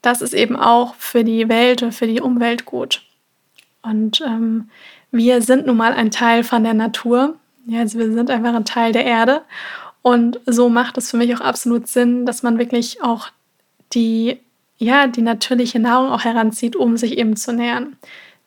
das 0.02 0.22
ist 0.22 0.34
eben 0.34 0.56
auch 0.56 0.96
für 0.96 1.24
die 1.24 1.50
Welt 1.50 1.84
und 1.84 1.94
für 1.94 2.08
die 2.08 2.22
Umwelt 2.22 2.66
gut. 2.66 3.02
Und 3.82 4.22
ähm, 4.22 4.70
wir 5.12 5.42
sind 5.42 5.66
nun 5.66 5.78
mal 5.78 5.94
ein 5.94 6.12
Teil 6.12 6.44
von 6.44 6.64
der 6.64 6.74
Natur. 6.74 7.36
Ja, 7.66 7.80
also 7.80 8.00
wir 8.00 8.12
sind 8.12 8.30
einfach 8.30 8.54
ein 8.54 8.66
Teil 8.66 8.92
der 8.92 9.06
Erde. 9.06 9.42
Und 10.02 10.40
so 10.46 10.70
macht 10.70 10.98
es 10.98 11.12
für 11.12 11.18
mich 11.18 11.36
auch 11.36 11.42
absolut 11.42 11.88
Sinn, 11.88 12.26
dass 12.26 12.44
man 12.44 12.60
wirklich 12.60 13.02
auch 13.04 13.30
die, 13.94 14.40
ja, 14.78 15.08
die 15.08 15.22
natürliche 15.22 15.80
Nahrung 15.80 16.12
auch 16.12 16.24
heranzieht, 16.24 16.76
um 16.76 16.98
sich 16.98 17.18
eben 17.18 17.36
zu 17.36 17.54
nähern. 17.54 17.98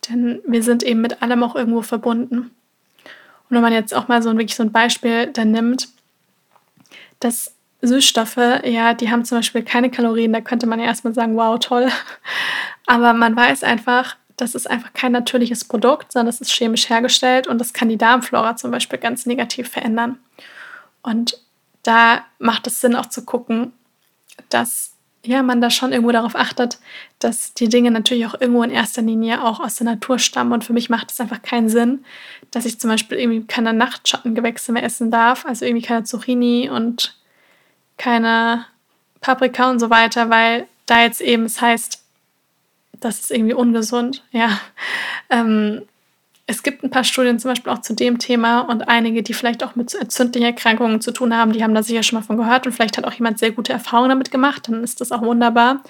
Denn 0.08 0.40
wir 0.46 0.62
sind 0.62 0.82
eben 0.82 1.00
mit 1.00 1.22
allem 1.22 1.42
auch 1.42 1.56
irgendwo 1.56 1.82
verbunden. 1.82 2.38
Und 2.38 3.56
wenn 3.56 3.62
man 3.62 3.72
jetzt 3.72 3.94
auch 3.94 4.08
mal 4.08 4.22
so 4.22 4.30
ein, 4.30 4.38
wirklich 4.38 4.56
so 4.56 4.62
ein 4.62 4.72
Beispiel 4.72 5.26
dann 5.26 5.50
nimmt, 5.50 5.88
dass 7.18 7.54
Süßstoffe, 7.82 8.62
ja, 8.64 8.94
die 8.94 9.10
haben 9.10 9.24
zum 9.24 9.38
Beispiel 9.38 9.62
keine 9.62 9.90
Kalorien. 9.90 10.32
Da 10.32 10.40
könnte 10.40 10.66
man 10.66 10.80
ja 10.80 10.86
erstmal 10.86 11.14
sagen, 11.14 11.36
wow, 11.36 11.58
toll. 11.58 11.88
Aber 12.86 13.12
man 13.12 13.36
weiß 13.36 13.64
einfach, 13.64 14.16
das 14.36 14.54
ist 14.54 14.68
einfach 14.68 14.92
kein 14.92 15.12
natürliches 15.12 15.64
Produkt, 15.64 16.12
sondern 16.12 16.28
es 16.28 16.40
ist 16.40 16.52
chemisch 16.52 16.88
hergestellt 16.88 17.46
und 17.46 17.58
das 17.58 17.72
kann 17.72 17.88
die 17.88 17.98
Darmflora 17.98 18.56
zum 18.56 18.70
Beispiel 18.70 18.98
ganz 18.98 19.26
negativ 19.26 19.68
verändern. 19.68 20.18
Und 21.02 21.38
da 21.82 22.24
macht 22.38 22.66
es 22.66 22.80
Sinn 22.80 22.96
auch 22.96 23.06
zu 23.06 23.24
gucken, 23.24 23.72
dass 24.48 24.92
ja, 25.24 25.42
man 25.42 25.60
da 25.60 25.68
schon 25.68 25.92
irgendwo 25.92 26.12
darauf 26.12 26.34
achtet, 26.34 26.78
dass 27.18 27.52
die 27.52 27.68
Dinge 27.68 27.90
natürlich 27.90 28.24
auch 28.26 28.40
irgendwo 28.40 28.62
in 28.62 28.70
erster 28.70 29.02
Linie 29.02 29.44
auch 29.44 29.60
aus 29.60 29.76
der 29.76 29.84
Natur 29.84 30.18
stammen. 30.18 30.52
Und 30.52 30.64
für 30.64 30.72
mich 30.72 30.88
macht 30.88 31.10
es 31.10 31.20
einfach 31.20 31.42
keinen 31.42 31.68
Sinn, 31.68 32.04
dass 32.50 32.64
ich 32.64 32.80
zum 32.80 32.88
Beispiel 32.88 33.18
irgendwie 33.18 33.46
keine 33.46 33.74
Nachtschattengewächse 33.74 34.72
mehr 34.72 34.82
essen 34.82 35.10
darf, 35.10 35.44
also 35.44 35.66
irgendwie 35.66 35.86
keine 35.86 36.04
Zucchini 36.04 36.70
und 36.70 37.19
keine 38.00 38.64
Paprika 39.20 39.70
und 39.70 39.78
so 39.78 39.90
weiter, 39.90 40.30
weil 40.30 40.66
da 40.86 41.02
jetzt 41.02 41.20
eben 41.20 41.44
es 41.44 41.60
heißt, 41.60 42.02
das 42.98 43.20
ist 43.20 43.30
irgendwie 43.30 43.54
ungesund. 43.54 44.24
Ja, 44.32 44.58
ähm, 45.28 45.82
es 46.46 46.62
gibt 46.62 46.82
ein 46.82 46.90
paar 46.90 47.04
Studien 47.04 47.38
zum 47.38 47.50
Beispiel 47.50 47.70
auch 47.70 47.82
zu 47.82 47.94
dem 47.94 48.18
Thema 48.18 48.62
und 48.62 48.88
einige, 48.88 49.22
die 49.22 49.34
vielleicht 49.34 49.62
auch 49.62 49.76
mit 49.76 49.94
entzündlichen 49.94 50.46
Erkrankungen 50.46 51.00
zu 51.00 51.12
tun 51.12 51.36
haben, 51.36 51.52
die 51.52 51.62
haben 51.62 51.74
da 51.74 51.82
sicher 51.82 52.02
schon 52.02 52.18
mal 52.18 52.24
von 52.24 52.38
gehört 52.38 52.66
und 52.66 52.72
vielleicht 52.72 52.96
hat 52.96 53.04
auch 53.04 53.12
jemand 53.12 53.38
sehr 53.38 53.52
gute 53.52 53.72
Erfahrungen 53.72 54.08
damit 54.08 54.30
gemacht, 54.30 54.66
dann 54.66 54.82
ist 54.82 55.00
das 55.00 55.12
auch 55.12 55.22
wunderbar. 55.22 55.82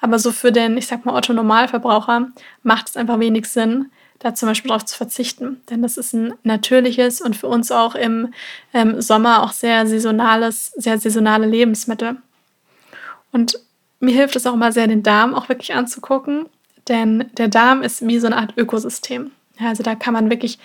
Aber 0.00 0.18
so 0.18 0.32
für 0.32 0.50
den, 0.50 0.76
ich 0.78 0.86
sag 0.86 1.04
mal, 1.04 1.14
Otto-Normalverbraucher 1.14 2.28
macht 2.62 2.88
es 2.88 2.96
einfach 2.96 3.20
wenig 3.20 3.46
Sinn, 3.46 3.90
da 4.18 4.34
zum 4.34 4.48
Beispiel 4.48 4.68
darauf 4.68 4.84
zu 4.84 4.96
verzichten. 4.96 5.60
Denn 5.70 5.82
das 5.82 5.96
ist 5.96 6.12
ein 6.12 6.34
natürliches 6.42 7.20
und 7.20 7.36
für 7.36 7.46
uns 7.46 7.70
auch 7.70 7.94
im 7.94 8.32
ähm, 8.74 9.00
Sommer 9.00 9.42
auch 9.42 9.52
sehr 9.52 9.86
saisonales, 9.86 10.72
sehr 10.76 10.98
saisonale 10.98 11.46
Lebensmittel. 11.46 12.16
Und 13.32 13.58
mir 14.00 14.14
hilft 14.14 14.36
es 14.36 14.46
auch 14.46 14.54
immer 14.54 14.72
sehr, 14.72 14.86
den 14.86 15.02
Darm 15.02 15.34
auch 15.34 15.48
wirklich 15.48 15.74
anzugucken, 15.74 16.46
denn 16.88 17.26
der 17.36 17.48
Darm 17.48 17.82
ist 17.82 18.06
wie 18.06 18.18
so 18.18 18.26
eine 18.26 18.36
Art 18.36 18.54
Ökosystem. 18.56 19.30
Ja, 19.60 19.68
also 19.68 19.82
da 19.82 19.94
kann 19.94 20.14
man 20.14 20.30
wirklich, 20.30 20.58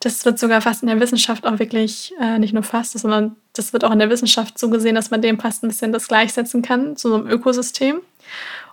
das 0.00 0.24
wird 0.24 0.38
sogar 0.38 0.60
fast 0.60 0.82
in 0.82 0.88
der 0.88 1.00
Wissenschaft 1.00 1.46
auch 1.46 1.58
wirklich, 1.58 2.12
äh, 2.20 2.38
nicht 2.38 2.52
nur 2.52 2.64
fast, 2.64 2.98
sondern 2.98 3.36
das 3.52 3.72
wird 3.72 3.84
auch 3.84 3.92
in 3.92 3.98
der 4.00 4.10
Wissenschaft 4.10 4.58
so 4.58 4.70
gesehen, 4.70 4.96
dass 4.96 5.10
man 5.10 5.22
dem 5.22 5.38
fast 5.38 5.62
ein 5.62 5.68
bisschen 5.68 5.92
das 5.92 6.08
gleichsetzen 6.08 6.62
kann 6.62 6.96
zu 6.96 7.08
so 7.08 7.14
einem 7.14 7.28
Ökosystem. 7.28 8.00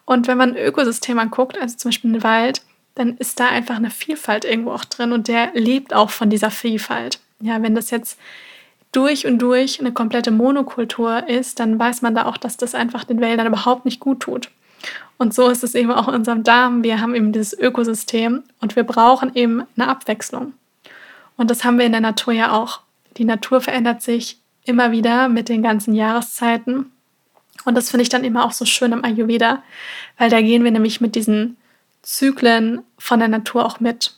Und 0.06 0.28
wenn 0.28 0.38
man 0.38 0.52
ein 0.52 0.58
Ökosystem 0.58 1.20
anguckt, 1.20 1.60
also 1.60 1.76
zum 1.78 1.90
Beispiel 1.90 2.12
einen 2.12 2.24
Wald, 2.24 2.62
dann 2.98 3.18
ist 3.18 3.40
da 3.40 3.48
einfach 3.50 3.76
eine 3.76 3.92
Vielfalt 3.92 4.44
irgendwo 4.44 4.72
auch 4.72 4.84
drin 4.84 5.12
und 5.12 5.28
der 5.28 5.52
lebt 5.54 5.94
auch 5.94 6.10
von 6.10 6.32
dieser 6.32 6.50
Vielfalt. 6.50 7.20
Ja, 7.40 7.62
wenn 7.62 7.76
das 7.76 7.92
jetzt 7.92 8.20
durch 8.92 9.28
und 9.28 9.38
durch 9.38 9.80
eine 9.80 9.92
komplette 9.92 10.32
Monokultur 10.32 11.30
ist, 11.30 11.60
dann 11.60 11.78
weiß 11.78 12.02
man 12.02 12.16
da 12.16 12.26
auch, 12.26 12.38
dass 12.38 12.58
das 12.58 12.74
einfach 12.74 13.04
den 13.04 13.22
Wäldern 13.22 13.46
überhaupt 13.46 13.86
nicht 13.86 14.00
gut 14.00 14.22
tut. 14.22 14.50
Und 15.20 15.36
so 15.36 15.48
ist 15.50 15.64
es 15.64 15.76
eben 15.76 15.92
auch 15.92 16.08
in 16.08 16.16
unserem 16.16 16.44
Darm. 16.44 16.84
Wir 16.84 17.00
haben 17.00 17.14
eben 17.14 17.32
dieses 17.32 17.58
Ökosystem 17.58 18.44
und 18.62 18.76
wir 18.76 18.84
brauchen 18.84 19.36
eben 19.36 19.64
eine 19.76 19.88
Abwechslung. 19.88 20.54
Und 21.36 21.52
das 21.52 21.64
haben 21.64 21.78
wir 21.78 21.86
in 21.86 21.92
der 21.92 22.02
Natur 22.02 22.34
ja 22.34 22.52
auch. 22.52 22.82
Die 23.18 23.26
Natur 23.26 23.62
verändert 23.62 24.02
sich 24.02 24.40
immer 24.66 24.92
wieder 24.92 25.30
mit 25.30 25.50
den 25.50 25.62
ganzen 25.62 25.94
Jahreszeiten. 25.94 26.92
Und 27.66 27.76
das 27.76 27.92
finde 27.92 28.04
ich 28.04 28.10
dann 28.10 28.24
immer 28.24 28.44
auch 28.46 28.54
so 28.54 28.66
schön 28.66 28.92
im 28.92 29.06
Ayurveda, 29.06 29.62
weil 30.18 30.32
da 30.32 30.42
gehen 30.42 30.64
wir 30.64 30.72
nämlich 30.72 31.00
mit 31.00 31.14
diesen 31.14 31.58
Zyklen 32.02 32.84
von 32.98 33.20
der 33.20 33.28
Natur 33.28 33.66
auch 33.66 33.80
mit. 33.80 34.16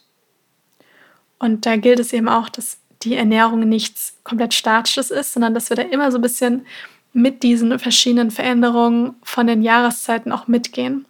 Und 1.39 1.65
da 1.65 1.75
gilt 1.77 1.99
es 1.99 2.13
eben 2.13 2.29
auch, 2.29 2.49
dass 2.49 2.79
die 3.03 3.15
Ernährung 3.15 3.61
nichts 3.61 4.17
komplett 4.23 4.53
Statisches 4.53 5.09
ist, 5.09 5.33
sondern 5.33 5.53
dass 5.53 5.69
wir 5.69 5.77
da 5.77 5.83
immer 5.83 6.11
so 6.11 6.17
ein 6.17 6.21
bisschen 6.21 6.65
mit 7.13 7.43
diesen 7.43 7.77
verschiedenen 7.79 8.29
Veränderungen 8.29 9.15
von 9.23 9.47
den 9.47 9.61
Jahreszeiten 9.61 10.31
auch 10.31 10.47
mitgehen. 10.47 11.05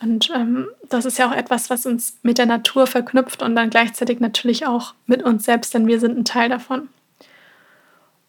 Und 0.00 0.30
ähm, 0.34 0.68
das 0.88 1.04
ist 1.04 1.18
ja 1.18 1.28
auch 1.28 1.34
etwas, 1.34 1.70
was 1.70 1.86
uns 1.86 2.18
mit 2.22 2.38
der 2.38 2.46
Natur 2.46 2.86
verknüpft 2.86 3.42
und 3.42 3.56
dann 3.56 3.70
gleichzeitig 3.70 4.20
natürlich 4.20 4.66
auch 4.66 4.94
mit 5.06 5.22
uns 5.22 5.44
selbst, 5.44 5.74
denn 5.74 5.86
wir 5.86 6.00
sind 6.00 6.16
ein 6.16 6.24
Teil 6.24 6.48
davon. 6.48 6.88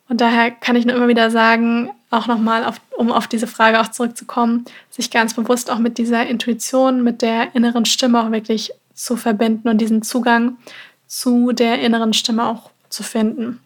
Und 0.10 0.22
daher 0.22 0.52
kann 0.52 0.76
ich 0.76 0.86
nur 0.86 0.96
immer 0.96 1.10
wieder 1.10 1.30
sagen, 1.30 1.92
auch 2.10 2.28
nochmal, 2.28 2.64
auf, 2.64 2.80
um 2.98 3.12
auf 3.12 3.28
diese 3.28 3.48
Frage 3.48 3.82
auch 3.82 3.90
zurückzukommen, 3.90 4.66
sich 4.90 5.12
ganz 5.12 5.34
bewusst 5.34 5.70
auch 5.70 5.80
mit 5.80 5.98
dieser 5.98 6.26
Intuition, 6.26 7.04
mit 7.04 7.22
der 7.22 7.54
inneren 7.56 7.86
Stimme 7.86 8.24
auch 8.24 8.32
wirklich 8.32 8.72
zu 8.94 9.18
verbinden 9.18 9.68
und 9.70 9.80
diesen 9.80 10.02
Zugang 10.02 10.58
zu 11.06 11.52
der 11.52 11.80
inneren 11.82 12.14
Stimme 12.14 12.46
auch 12.46 12.70
zu 12.90 13.04
finden. 13.04 13.60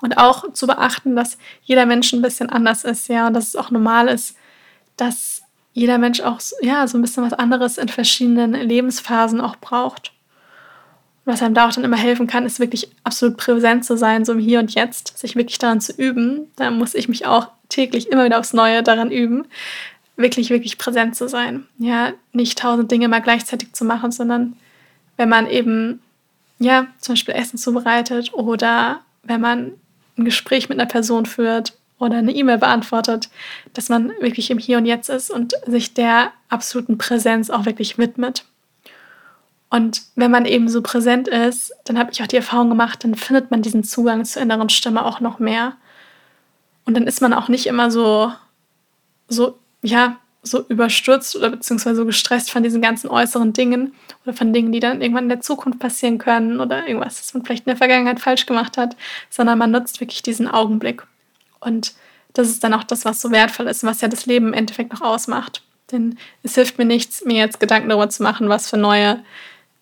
Und 0.00 0.16
auch 0.16 0.52
zu 0.52 0.66
beachten, 0.66 1.16
dass 1.16 1.38
jeder 1.64 1.84
Mensch 1.84 2.12
ein 2.12 2.22
bisschen 2.22 2.50
anders 2.50 2.84
ist, 2.84 3.08
ja, 3.08 3.26
und 3.26 3.34
dass 3.34 3.48
es 3.48 3.56
auch 3.56 3.70
normal 3.70 4.08
ist, 4.08 4.36
dass 4.96 5.42
jeder 5.72 5.98
Mensch 5.98 6.20
auch 6.20 6.40
ja, 6.60 6.86
so 6.86 6.98
ein 6.98 7.02
bisschen 7.02 7.24
was 7.24 7.32
anderes 7.32 7.78
in 7.78 7.88
verschiedenen 7.88 8.52
Lebensphasen 8.54 9.40
auch 9.40 9.56
braucht. 9.56 10.12
Und 11.24 11.32
was 11.32 11.42
einem 11.42 11.54
da 11.54 11.68
auch 11.68 11.72
dann 11.72 11.84
immer 11.84 11.96
helfen 11.96 12.26
kann, 12.26 12.46
ist 12.46 12.60
wirklich 12.60 12.90
absolut 13.04 13.36
präsent 13.36 13.84
zu 13.84 13.96
sein, 13.96 14.24
so 14.24 14.32
im 14.32 14.38
Hier 14.38 14.60
und 14.60 14.74
Jetzt, 14.74 15.18
sich 15.18 15.36
wirklich 15.36 15.58
daran 15.58 15.80
zu 15.80 15.92
üben. 15.92 16.50
Da 16.56 16.70
muss 16.70 16.94
ich 16.94 17.08
mich 17.08 17.26
auch 17.26 17.48
täglich 17.68 18.10
immer 18.10 18.24
wieder 18.24 18.38
aufs 18.38 18.52
Neue 18.52 18.82
daran 18.82 19.10
üben, 19.10 19.46
wirklich, 20.16 20.50
wirklich 20.50 20.78
präsent 20.78 21.16
zu 21.16 21.28
sein. 21.28 21.66
Ja, 21.78 22.12
nicht 22.32 22.58
tausend 22.58 22.90
Dinge 22.90 23.08
mal 23.08 23.20
gleichzeitig 23.20 23.72
zu 23.72 23.84
machen, 23.84 24.10
sondern 24.12 24.56
wenn 25.16 25.28
man 25.28 25.48
eben, 25.48 26.00
ja, 26.58 26.86
zum 26.98 27.14
Beispiel 27.14 27.34
Essen 27.34 27.58
zubereitet 27.58 28.32
oder 28.32 29.00
wenn 29.22 29.40
man 29.40 29.72
ein 30.16 30.24
Gespräch 30.24 30.68
mit 30.68 30.78
einer 30.78 30.88
Person 30.88 31.26
führt 31.26 31.74
oder 31.98 32.16
eine 32.16 32.32
E-Mail 32.32 32.58
beantwortet, 32.58 33.28
dass 33.74 33.88
man 33.88 34.10
wirklich 34.20 34.50
im 34.50 34.58
Hier 34.58 34.78
und 34.78 34.86
Jetzt 34.86 35.08
ist 35.08 35.30
und 35.30 35.54
sich 35.66 35.94
der 35.94 36.32
absoluten 36.48 36.98
Präsenz 36.98 37.50
auch 37.50 37.66
wirklich 37.66 37.98
widmet. 37.98 38.44
Und 39.70 40.02
wenn 40.14 40.30
man 40.30 40.46
eben 40.46 40.68
so 40.68 40.82
präsent 40.82 41.28
ist, 41.28 41.72
dann 41.84 41.98
habe 41.98 42.10
ich 42.10 42.22
auch 42.22 42.26
die 42.26 42.36
Erfahrung 42.36 42.70
gemacht, 42.70 43.04
dann 43.04 43.14
findet 43.14 43.50
man 43.50 43.62
diesen 43.62 43.84
Zugang 43.84 44.24
zur 44.24 44.42
inneren 44.42 44.70
Stimme 44.70 45.04
auch 45.04 45.20
noch 45.20 45.38
mehr. 45.38 45.76
Und 46.88 46.94
dann 46.94 47.06
ist 47.06 47.20
man 47.20 47.34
auch 47.34 47.48
nicht 47.48 47.66
immer 47.66 47.90
so, 47.90 48.32
so, 49.28 49.58
ja, 49.82 50.16
so 50.40 50.64
überstürzt 50.68 51.36
oder 51.36 51.50
beziehungsweise 51.50 51.96
so 51.96 52.06
gestresst 52.06 52.50
von 52.50 52.62
diesen 52.62 52.80
ganzen 52.80 53.10
äußeren 53.10 53.52
Dingen 53.52 53.92
oder 54.24 54.32
von 54.32 54.54
Dingen, 54.54 54.72
die 54.72 54.80
dann 54.80 55.02
irgendwann 55.02 55.24
in 55.24 55.28
der 55.28 55.42
Zukunft 55.42 55.80
passieren 55.80 56.16
können 56.16 56.60
oder 56.60 56.88
irgendwas, 56.88 57.18
das 57.18 57.34
man 57.34 57.44
vielleicht 57.44 57.66
in 57.66 57.72
der 57.72 57.76
Vergangenheit 57.76 58.20
falsch 58.20 58.46
gemacht 58.46 58.78
hat, 58.78 58.96
sondern 59.28 59.58
man 59.58 59.70
nutzt 59.70 60.00
wirklich 60.00 60.22
diesen 60.22 60.48
Augenblick. 60.48 61.02
Und 61.60 61.92
das 62.32 62.48
ist 62.48 62.64
dann 62.64 62.72
auch 62.72 62.84
das, 62.84 63.04
was 63.04 63.20
so 63.20 63.30
wertvoll 63.32 63.66
ist, 63.66 63.84
was 63.84 64.00
ja 64.00 64.08
das 64.08 64.24
Leben 64.24 64.46
im 64.46 64.54
Endeffekt 64.54 64.94
noch 64.94 65.02
ausmacht. 65.02 65.62
Denn 65.92 66.16
es 66.42 66.54
hilft 66.54 66.78
mir 66.78 66.86
nichts, 66.86 67.22
mir 67.22 67.36
jetzt 67.36 67.60
Gedanken 67.60 67.90
darüber 67.90 68.08
zu 68.08 68.22
machen, 68.22 68.48
was 68.48 68.70
für 68.70 68.78
neue 68.78 69.22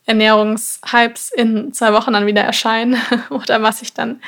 Ernährungshypes 0.06 1.30
in 1.36 1.72
zwei 1.72 1.92
Wochen 1.92 2.14
dann 2.14 2.26
wieder 2.26 2.42
erscheinen 2.42 3.00
oder 3.30 3.62
was 3.62 3.80
ich 3.80 3.94
dann, 3.94 4.20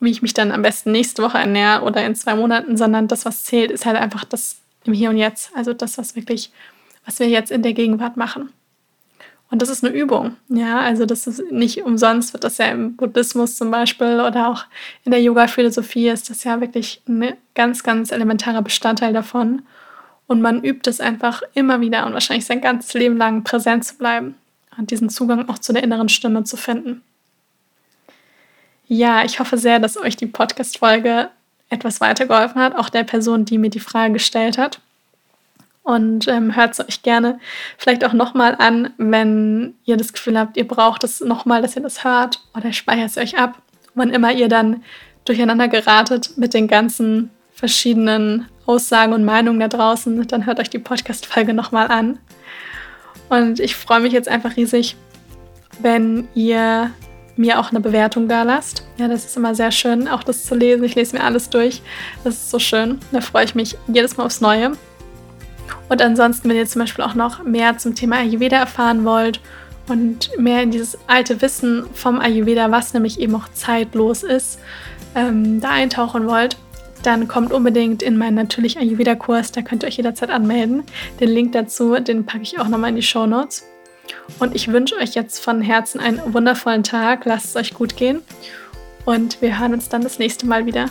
wie 0.00 0.10
ich 0.10 0.22
mich 0.22 0.34
dann 0.34 0.52
am 0.52 0.62
besten 0.62 0.92
nächste 0.92 1.22
Woche 1.22 1.38
ernähre 1.38 1.82
oder 1.82 2.04
in 2.04 2.14
zwei 2.14 2.34
Monaten, 2.34 2.76
sondern 2.76 3.08
das, 3.08 3.24
was 3.24 3.44
zählt, 3.44 3.70
ist 3.70 3.86
halt 3.86 3.96
einfach 3.96 4.24
das 4.24 4.58
im 4.84 4.92
Hier 4.92 5.10
und 5.10 5.18
Jetzt. 5.18 5.50
Also 5.54 5.72
das, 5.72 5.98
was 5.98 6.14
wirklich, 6.14 6.52
was 7.04 7.18
wir 7.18 7.28
jetzt 7.28 7.50
in 7.50 7.62
der 7.62 7.72
Gegenwart 7.72 8.16
machen. 8.16 8.52
Und 9.50 9.62
das 9.62 9.70
ist 9.70 9.82
eine 9.82 9.94
Übung. 9.94 10.36
Ja, 10.48 10.80
also 10.80 11.06
das 11.06 11.26
ist 11.26 11.50
nicht 11.50 11.82
umsonst, 11.82 12.34
wird 12.34 12.44
das 12.44 12.58
ja 12.58 12.66
im 12.66 12.96
Buddhismus 12.96 13.56
zum 13.56 13.70
Beispiel 13.70 14.20
oder 14.20 14.48
auch 14.48 14.66
in 15.04 15.10
der 15.10 15.22
Yoga-Philosophie 15.22 16.08
ist 16.08 16.28
das 16.28 16.44
ja 16.44 16.60
wirklich 16.60 17.02
ein 17.08 17.34
ganz, 17.54 17.82
ganz 17.82 18.12
elementarer 18.12 18.60
Bestandteil 18.62 19.14
davon. 19.14 19.62
Und 20.26 20.42
man 20.42 20.62
übt 20.62 20.88
es 20.90 21.00
einfach 21.00 21.42
immer 21.54 21.80
wieder 21.80 22.06
und 22.06 22.12
wahrscheinlich 22.12 22.44
sein 22.44 22.60
ganzes 22.60 22.92
Leben 22.92 23.16
lang 23.16 23.44
präsent 23.44 23.86
zu 23.86 23.96
bleiben 23.96 24.34
und 24.76 24.90
diesen 24.90 25.08
Zugang 25.08 25.48
auch 25.48 25.58
zu 25.58 25.72
der 25.72 25.82
inneren 25.82 26.10
Stimme 26.10 26.44
zu 26.44 26.58
finden. 26.58 27.02
Ja, 28.88 29.24
ich 29.24 29.38
hoffe 29.38 29.58
sehr, 29.58 29.78
dass 29.78 29.96
euch 29.96 30.16
die 30.16 30.26
Podcast-Folge 30.26 31.28
etwas 31.70 32.00
weitergeholfen 32.00 32.60
hat, 32.60 32.74
auch 32.74 32.88
der 32.88 33.04
Person, 33.04 33.44
die 33.44 33.58
mir 33.58 33.70
die 33.70 33.80
Frage 33.80 34.14
gestellt 34.14 34.58
hat 34.58 34.80
und 35.88 36.28
ähm, 36.28 36.54
hört 36.54 36.72
es 36.72 36.86
euch 36.86 37.02
gerne 37.02 37.40
vielleicht 37.78 38.04
auch 38.04 38.12
nochmal 38.12 38.56
an, 38.58 38.90
wenn 38.98 39.72
ihr 39.86 39.96
das 39.96 40.12
Gefühl 40.12 40.38
habt, 40.38 40.58
ihr 40.58 40.68
braucht 40.68 41.02
es 41.02 41.20
nochmal, 41.20 41.62
dass 41.62 41.76
ihr 41.76 41.82
das 41.82 42.04
hört 42.04 42.40
oder 42.54 42.74
speichert 42.74 43.10
es 43.10 43.16
euch 43.16 43.38
ab. 43.38 43.62
Wann 43.94 44.10
immer 44.10 44.30
ihr 44.30 44.48
dann 44.48 44.84
durcheinander 45.24 45.66
geratet 45.66 46.32
mit 46.36 46.52
den 46.52 46.68
ganzen 46.68 47.30
verschiedenen 47.52 48.48
Aussagen 48.66 49.14
und 49.14 49.24
Meinungen 49.24 49.60
da 49.60 49.68
draußen, 49.68 50.26
dann 50.28 50.44
hört 50.44 50.60
euch 50.60 50.68
die 50.68 50.78
Podcast-Folge 50.78 51.54
nochmal 51.54 51.88
an. 51.88 52.18
Und 53.30 53.58
ich 53.58 53.74
freue 53.74 54.00
mich 54.00 54.12
jetzt 54.12 54.28
einfach 54.28 54.56
riesig, 54.56 54.94
wenn 55.80 56.28
ihr 56.34 56.90
mir 57.38 57.60
auch 57.60 57.70
eine 57.70 57.80
Bewertung 57.80 58.28
da 58.28 58.42
lasst. 58.42 58.84
Ja, 58.98 59.08
das 59.08 59.24
ist 59.24 59.36
immer 59.36 59.54
sehr 59.54 59.70
schön, 59.70 60.08
auch 60.08 60.22
das 60.22 60.44
zu 60.44 60.54
lesen. 60.54 60.84
Ich 60.84 60.94
lese 60.94 61.16
mir 61.16 61.24
alles 61.24 61.48
durch. 61.48 61.82
Das 62.24 62.34
ist 62.34 62.50
so 62.50 62.58
schön. 62.58 62.98
Da 63.12 63.20
freue 63.20 63.44
ich 63.44 63.54
mich 63.54 63.76
jedes 63.86 64.16
Mal 64.16 64.24
aufs 64.24 64.40
Neue. 64.40 64.72
Und 65.88 66.02
ansonsten, 66.02 66.48
wenn 66.48 66.56
ihr 66.56 66.66
zum 66.66 66.80
Beispiel 66.80 67.04
auch 67.04 67.14
noch 67.14 67.42
mehr 67.44 67.78
zum 67.78 67.94
Thema 67.94 68.16
Ayurveda 68.16 68.58
erfahren 68.58 69.04
wollt 69.04 69.40
und 69.86 70.30
mehr 70.38 70.62
in 70.62 70.70
dieses 70.70 70.98
alte 71.06 71.40
Wissen 71.40 71.86
vom 71.94 72.20
Ayurveda, 72.20 72.70
was 72.70 72.92
nämlich 72.92 73.20
eben 73.20 73.34
auch 73.34 73.48
zeitlos 73.54 74.22
ist, 74.22 74.58
ähm, 75.14 75.60
da 75.60 75.70
eintauchen 75.70 76.26
wollt, 76.26 76.56
dann 77.02 77.28
kommt 77.28 77.52
unbedingt 77.52 78.02
in 78.02 78.18
meinen 78.18 78.34
natürlich 78.34 78.78
Ayurveda-Kurs. 78.78 79.52
Da 79.52 79.62
könnt 79.62 79.84
ihr 79.84 79.86
euch 79.86 79.96
jederzeit 79.96 80.30
anmelden. 80.30 80.82
Den 81.20 81.28
Link 81.30 81.52
dazu, 81.52 81.94
den 82.00 82.26
packe 82.26 82.42
ich 82.42 82.58
auch 82.58 82.68
nochmal 82.68 82.90
in 82.90 82.96
die 82.96 83.02
Show 83.02 83.26
Notes. 83.26 83.64
Und 84.38 84.54
ich 84.54 84.68
wünsche 84.68 84.96
euch 84.96 85.14
jetzt 85.14 85.40
von 85.40 85.60
Herzen 85.60 86.00
einen 86.00 86.32
wundervollen 86.32 86.82
Tag. 86.82 87.24
Lasst 87.24 87.46
es 87.46 87.56
euch 87.56 87.74
gut 87.74 87.96
gehen. 87.96 88.22
Und 89.04 89.40
wir 89.40 89.58
hören 89.58 89.74
uns 89.74 89.88
dann 89.88 90.02
das 90.02 90.18
nächste 90.18 90.46
Mal 90.46 90.66
wieder. 90.66 90.90